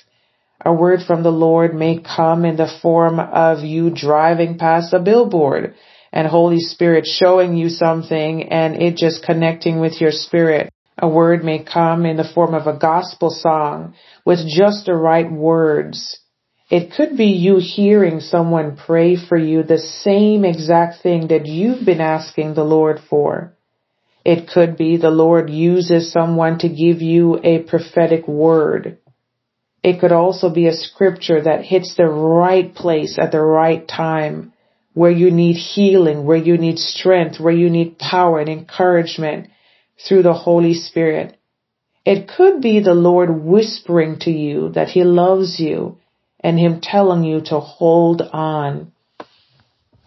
[0.64, 5.00] A word from the Lord may come in the form of you driving past a
[5.00, 5.76] billboard
[6.12, 10.72] and Holy Spirit showing you something and it just connecting with your spirit.
[10.98, 13.96] A word may come in the form of a gospel song
[14.26, 16.20] with just the right words.
[16.70, 21.86] It could be you hearing someone pray for you the same exact thing that you've
[21.86, 23.54] been asking the Lord for.
[24.26, 28.98] It could be the Lord uses someone to give you a prophetic word.
[29.84, 34.54] It could also be a scripture that hits the right place at the right time,
[34.96, 39.50] where you need healing, where you need strength, where you need power and encouragement
[40.08, 41.38] through the Holy Spirit.
[42.06, 45.98] It could be the Lord whispering to you that He loves you
[46.40, 48.92] and Him telling you to hold on.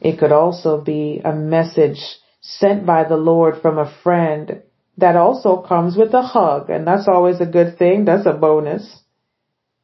[0.00, 1.98] It could also be a message
[2.40, 4.62] sent by the Lord from a friend
[4.96, 8.04] that also comes with a hug, and that's always a good thing.
[8.04, 9.00] That's a bonus.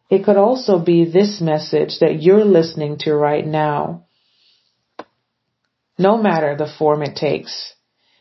[0.09, 4.05] It could also be this message that you're listening to right now.
[5.99, 7.75] No matter the form it takes,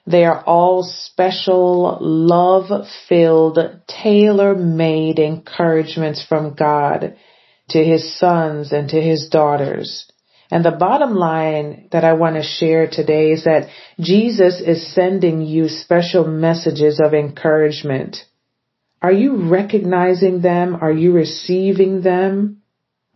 [0.05, 7.15] they are all special, love-filled, tailor-made encouragements from God
[7.69, 10.05] to His sons and to His daughters.
[10.51, 15.41] And the bottom line that I want to share today is that Jesus is sending
[15.41, 18.17] you special messages of encouragement.
[19.01, 20.75] Are you recognizing them?
[20.75, 22.62] Are you receiving them?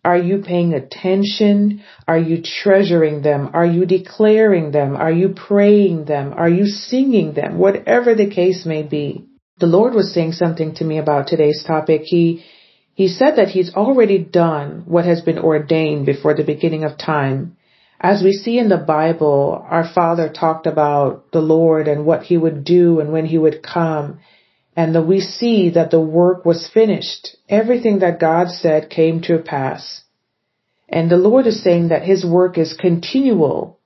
[0.03, 1.83] Are you paying attention?
[2.07, 3.49] Are you treasuring them?
[3.53, 4.95] Are you declaring them?
[4.95, 6.33] Are you praying them?
[6.33, 7.57] Are you singing them?
[7.57, 9.25] Whatever the case may be.
[9.59, 12.03] The Lord was saying something to me about today's topic.
[12.03, 12.43] He,
[12.93, 17.57] he said that he's already done what has been ordained before the beginning of time.
[17.99, 22.37] As we see in the Bible, our Father talked about the Lord and what he
[22.37, 24.19] would do and when he would come.
[24.77, 27.35] And the, we see that the work was finished.
[27.49, 30.03] Everything that God said came to pass.
[30.87, 33.79] And the Lord is saying that His work is continual.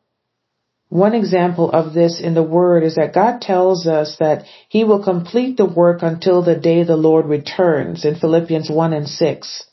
[0.90, 5.02] One example of this in the Word is that God tells us that He will
[5.02, 9.64] complete the work until the day the Lord returns in Philippians 1 and 6.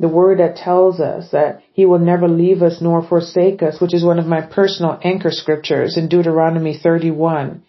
[0.00, 3.94] The Word that tells us that He will never leave us nor forsake us, which
[3.94, 7.62] is one of my personal anchor scriptures in Deuteronomy 31.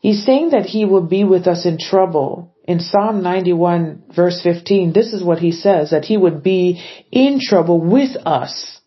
[0.00, 2.54] He's saying that he will be with us in trouble.
[2.64, 7.40] In Psalm 91 verse 15, this is what he says, that he would be in
[7.40, 8.80] trouble with us.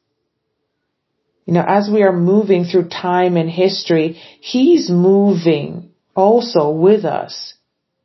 [1.46, 7.56] You know, as we are moving through time and history, he's moving also with us.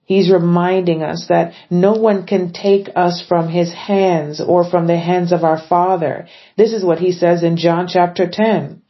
[0.04, 4.96] He's reminding us that no one can take us from his hands or from the
[4.96, 6.28] hands of our Father.
[6.57, 8.82] This is what he says in John chapter 10.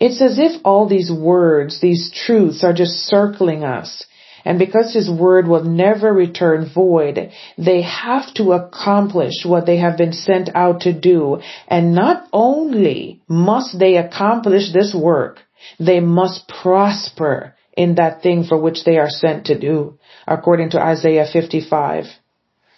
[0.00, 4.04] It's as if all these words, these truths are just circling us.
[4.44, 9.96] And because His word will never return void, they have to accomplish what they have
[9.96, 11.40] been sent out to do.
[11.68, 15.38] And not only must they accomplish this work,
[15.78, 20.80] they must prosper in that thing for which they are sent to do, according to
[20.80, 22.06] Isaiah 55.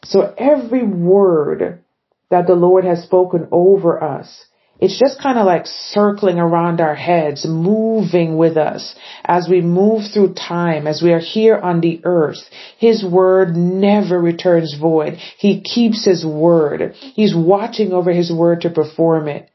[0.04, 1.82] So every word
[2.30, 4.44] that the Lord has spoken over us
[4.80, 8.94] it's just kind of like circling around our heads, moving with us
[9.24, 12.42] as we move through time, as we are here on the earth.
[12.78, 15.18] His word never returns void.
[15.38, 16.94] He keeps his word.
[17.14, 19.48] He's watching over his word to perform it.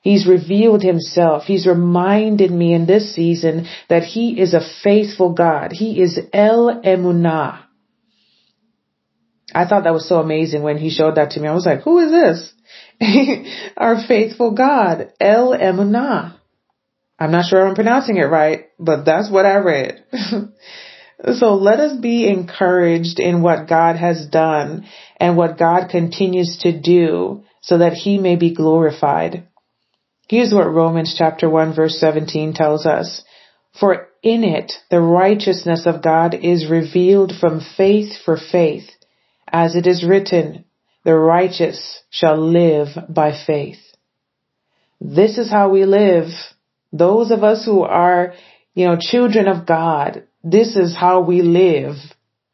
[0.00, 1.42] He's revealed himself.
[1.44, 5.72] He's reminded me in this season that he is a faithful God.
[5.72, 7.64] He is El Emunah.
[9.52, 11.48] I thought that was so amazing when he showed that to me.
[11.48, 12.52] I was like, who is this?
[13.76, 16.36] our faithful God, El Emunah.
[17.18, 20.04] I'm not sure I'm pronouncing it right, but that's what I read.
[21.38, 24.86] so let us be encouraged in what God has done
[25.18, 29.48] and what God continues to do so that he may be glorified.
[30.28, 33.22] Here's what Romans chapter 1 verse 17 tells us.
[33.78, 38.90] For in it the righteousness of God is revealed from faith for faith,
[39.46, 40.64] as it is written,
[41.06, 43.78] the righteous shall live by faith.
[45.00, 46.30] This is how we live.
[46.92, 48.34] Those of us who are,
[48.74, 51.94] you know, children of God, this is how we live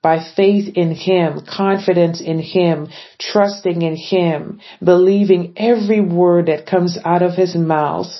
[0.03, 2.89] by faith in Him, confidence in Him,
[3.19, 8.13] trusting in Him, believing every word that comes out of His mouth.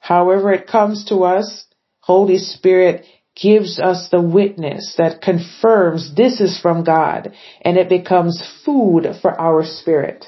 [0.00, 1.66] However it comes to us,
[2.00, 3.06] Holy Spirit
[3.40, 9.38] gives us the witness that confirms this is from God and it becomes food for
[9.38, 10.26] our spirit.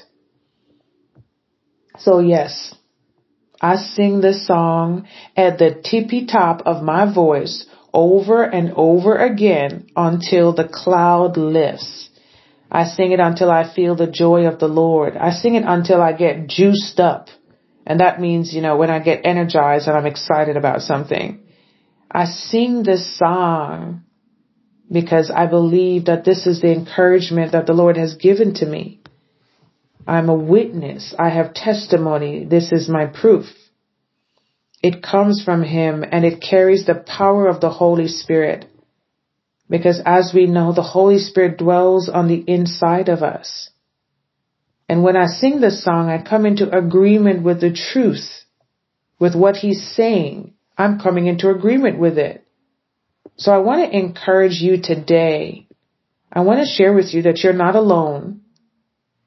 [1.97, 2.75] So yes,
[3.59, 9.89] I sing this song at the tippy top of my voice over and over again
[9.95, 12.09] until the cloud lifts.
[12.71, 15.17] I sing it until I feel the joy of the Lord.
[15.17, 17.29] I sing it until I get juiced up.
[17.85, 21.41] And that means, you know, when I get energized and I'm excited about something.
[22.11, 24.03] I sing this song
[24.91, 29.01] because I believe that this is the encouragement that the Lord has given to me.
[30.07, 31.13] I'm a witness.
[31.19, 32.45] I have testimony.
[32.45, 33.45] This is my proof.
[34.81, 38.65] It comes from Him and it carries the power of the Holy Spirit.
[39.69, 43.69] Because as we know, the Holy Spirit dwells on the inside of us.
[44.87, 48.27] And when I sing this song, I come into agreement with the truth,
[49.19, 52.45] with what He's saying I'm coming into agreement with it.
[53.35, 55.67] So I want to encourage you today.
[56.31, 58.41] I want to share with you that you're not alone.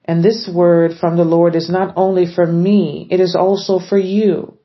[0.04, 3.98] And this word from the Lord is not only for me, it is also for
[3.98, 4.58] you.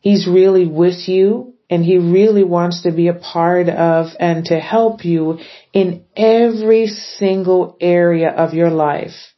[0.00, 1.54] He's really with you.
[1.70, 5.38] and he really wants to be a part of and to help you
[5.72, 9.34] in every single area of your life.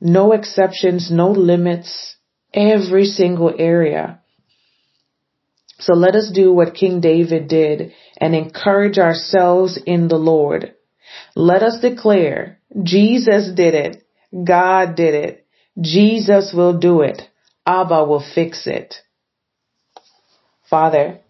[0.00, 2.16] No exceptions, no limits,
[2.52, 4.21] every single area.
[5.82, 10.74] So let us do what King David did and encourage ourselves in the Lord.
[11.34, 14.04] Let us declare, Jesus did it.
[14.44, 15.46] God did it.
[15.80, 17.22] Jesus will do it.
[17.66, 18.94] Abba will fix it.
[20.70, 21.20] Father,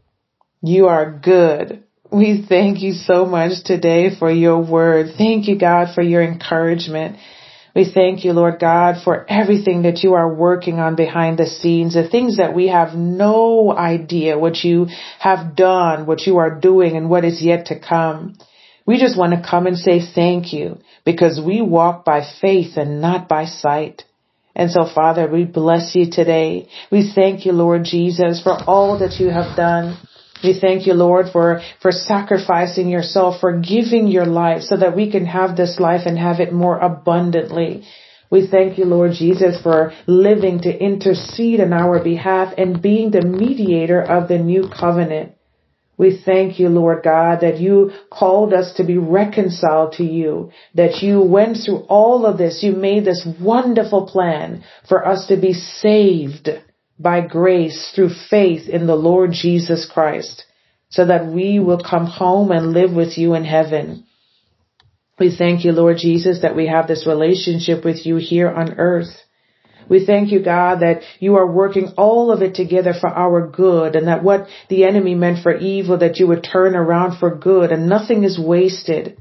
[0.62, 1.84] you are good.
[2.10, 5.14] We thank you so much today for your word.
[5.16, 7.16] Thank you, God, for your encouragement.
[7.74, 11.94] We thank you, Lord God, for everything that you are working on behind the scenes,
[11.94, 16.96] the things that we have no idea what you have done, what you are doing,
[16.96, 18.36] and what is yet to come.
[18.84, 23.00] We just want to come and say thank you because we walk by faith and
[23.00, 24.02] not by sight.
[24.54, 26.68] And so, Father, we bless you today.
[26.90, 29.96] We thank you, Lord Jesus, for all that you have done.
[30.42, 35.10] We thank you, Lord, for, for sacrificing yourself, for giving your life so that we
[35.10, 37.84] can have this life and have it more abundantly.
[38.30, 43.22] We thank you, Lord Jesus, for living to intercede on our behalf and being the
[43.22, 45.32] mediator of the new covenant.
[45.98, 51.02] We thank you, Lord God, that you called us to be reconciled to you, that
[51.02, 52.62] you went through all of this.
[52.62, 56.48] You made this wonderful plan for us to be saved
[56.98, 60.44] by grace through faith in the Lord Jesus Christ
[60.92, 64.04] so that we will come home and live with you in heaven.
[65.18, 69.14] We thank you, Lord Jesus, that we have this relationship with you here on earth.
[69.88, 73.96] We thank you, God, that you are working all of it together for our good
[73.96, 77.72] and that what the enemy meant for evil, that you would turn around for good
[77.72, 79.16] and nothing is wasted.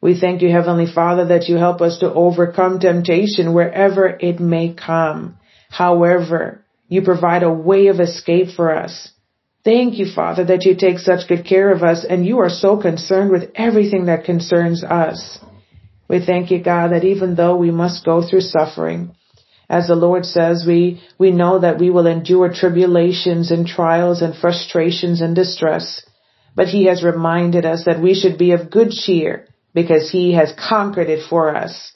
[0.00, 4.74] We thank you, Heavenly Father, that you help us to overcome temptation wherever it may
[4.74, 5.38] come.
[5.70, 9.10] However, you provide a way of escape for us.
[9.64, 12.80] Thank you, Father, that you take such good care of us and you are so
[12.80, 15.38] concerned with everything that concerns us.
[16.08, 19.16] We thank you, God, that even though we must go through suffering,
[19.68, 24.36] as the Lord says, we, we know that we will endure tribulations and trials and
[24.36, 26.06] frustrations and distress.
[26.54, 30.54] But He has reminded us that we should be of good cheer because He has
[30.56, 31.92] conquered it for us.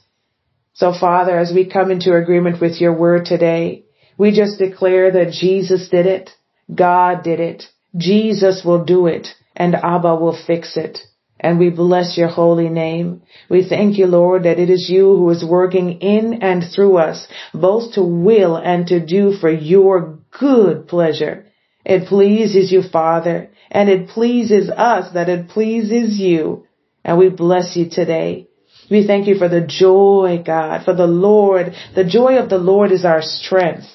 [0.74, 3.84] So Father, as we come into agreement with your word today,
[4.20, 6.28] we just declare that Jesus did it.
[6.72, 7.64] God did it.
[7.96, 10.98] Jesus will do it and Abba will fix it.
[11.40, 13.22] And we bless your holy name.
[13.48, 17.26] We thank you, Lord, that it is you who is working in and through us,
[17.54, 21.46] both to will and to do for your good pleasure.
[21.86, 26.66] It pleases you, Father, and it pleases us that it pleases you.
[27.02, 28.48] And we bless you today.
[28.90, 31.74] We thank you for the joy, God, for the Lord.
[31.94, 33.86] The joy of the Lord is our strength.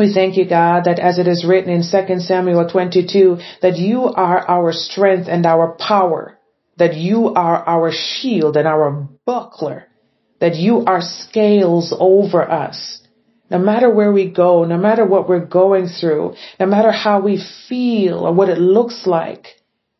[0.00, 4.04] We thank you, God, that as it is written in 2 Samuel 22, that you
[4.04, 6.38] are our strength and our power,
[6.78, 9.88] that you are our shield and our buckler,
[10.40, 13.02] that you are scales over us.
[13.50, 17.44] No matter where we go, no matter what we're going through, no matter how we
[17.68, 19.48] feel or what it looks like,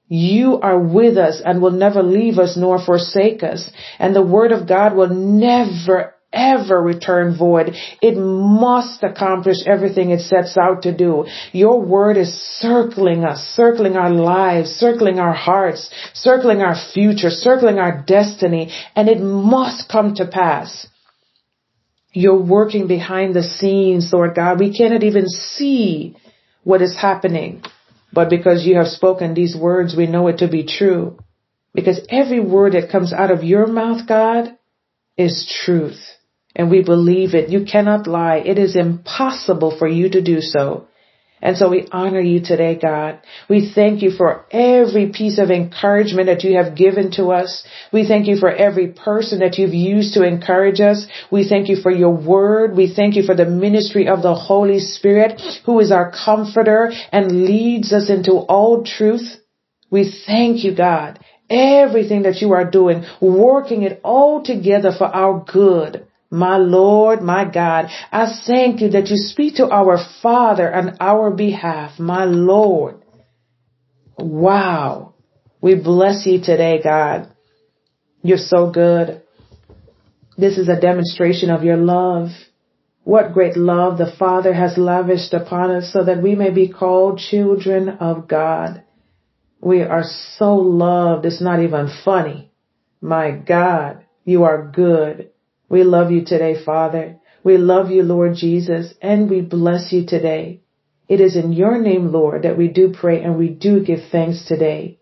[0.08, 3.70] you are with us and will never leave us nor forsake us.
[3.98, 7.74] And the word of God will never ever return void.
[8.00, 11.26] It must accomplish everything it sets out to do.
[11.52, 17.78] Your word is circling us, circling our lives, circling our hearts, circling our future, circling
[17.78, 20.86] our destiny, and it must come to pass.
[22.12, 24.58] You're working behind the scenes, Lord God.
[24.58, 26.16] We cannot even see
[26.64, 27.62] what is happening.
[28.12, 31.18] But because you have spoken these words, we know it to be true.
[31.72, 34.56] Because every word that comes out of your mouth, God,
[35.16, 36.00] is truth
[36.54, 37.50] and we believe it.
[37.50, 38.38] You cannot lie.
[38.38, 40.86] It is impossible for you to do so.
[41.42, 43.20] And so we honor you today, God.
[43.48, 47.64] We thank you for every piece of encouragement that you have given to us.
[47.92, 51.06] We thank you for every person that you've used to encourage us.
[51.30, 52.76] We thank you for your word.
[52.76, 57.46] We thank you for the ministry of the Holy Spirit who is our comforter and
[57.46, 59.38] leads us into all truth.
[59.90, 61.20] We thank you, God.
[61.48, 66.06] Everything that you are doing, working it all together for our good.
[66.30, 71.32] My Lord, my God, I thank you that you speak to our Father on our
[71.32, 71.98] behalf.
[71.98, 73.02] My Lord.
[74.16, 75.14] Wow.
[75.60, 77.32] We bless you today, God.
[78.22, 79.22] You're so good.
[80.38, 82.28] This is a demonstration of your love.
[83.02, 87.18] What great love the Father has lavished upon us so that we may be called
[87.18, 88.84] children of God.
[89.60, 90.04] We are
[90.38, 91.26] so loved.
[91.26, 92.52] It's not even funny.
[93.00, 95.30] My God, you are good.
[95.70, 97.20] We love you today, Father.
[97.44, 100.62] We love you, Lord Jesus, and we bless you today.
[101.08, 104.44] It is in your name, Lord, that we do pray and we do give thanks
[104.46, 104.98] today.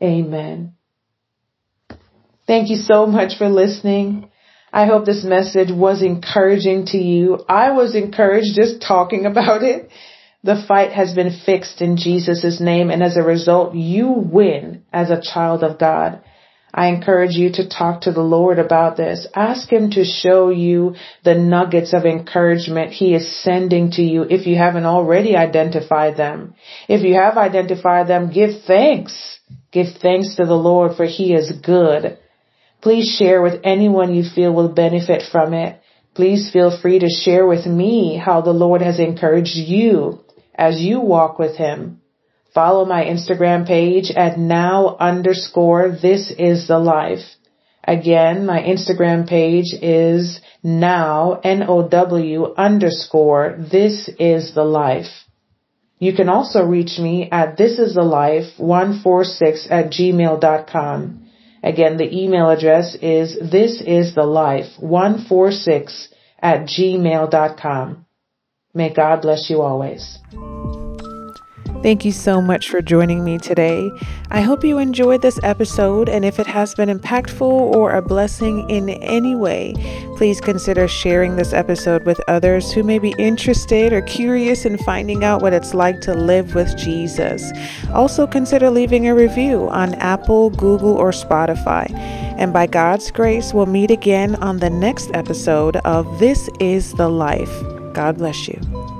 [0.00, 0.74] Amen.
[2.46, 4.30] Thank you so much for listening.
[4.72, 7.44] I hope this message was encouraging to you.
[7.48, 9.90] I was encouraged just talking about it.
[10.44, 15.10] The fight has been fixed in Jesus' name, and as a result, you win as
[15.10, 16.20] a child of God.
[16.74, 19.26] I encourage you to talk to the Lord about this.
[19.34, 24.46] Ask Him to show you the nuggets of encouragement He is sending to you if
[24.46, 26.54] you haven't already identified them.
[26.88, 29.38] If you have identified them, give thanks.
[29.70, 32.18] Give thanks to the Lord for He is good.
[32.80, 35.80] Please share with anyone you feel will benefit from it.
[36.14, 40.20] Please feel free to share with me how the Lord has encouraged you
[40.54, 42.01] as you walk with Him.
[42.54, 47.24] Follow my Instagram page at now underscore this is the life.
[47.84, 55.26] Again, my Instagram page is now N-O-W underscore this is the life.
[55.98, 61.22] You can also reach me at thisisthelife146 at gmail.com.
[61.62, 66.08] Again, the email address is thisisthelife146
[66.40, 68.06] at gmail.com.
[68.74, 70.18] May God bless you always.
[71.82, 73.90] Thank you so much for joining me today.
[74.30, 78.70] I hope you enjoyed this episode, and if it has been impactful or a blessing
[78.70, 79.74] in any way,
[80.16, 85.24] please consider sharing this episode with others who may be interested or curious in finding
[85.24, 87.50] out what it's like to live with Jesus.
[87.92, 91.92] Also, consider leaving a review on Apple, Google, or Spotify.
[92.38, 97.08] And by God's grace, we'll meet again on the next episode of This is the
[97.08, 97.52] Life.
[97.92, 98.91] God bless you.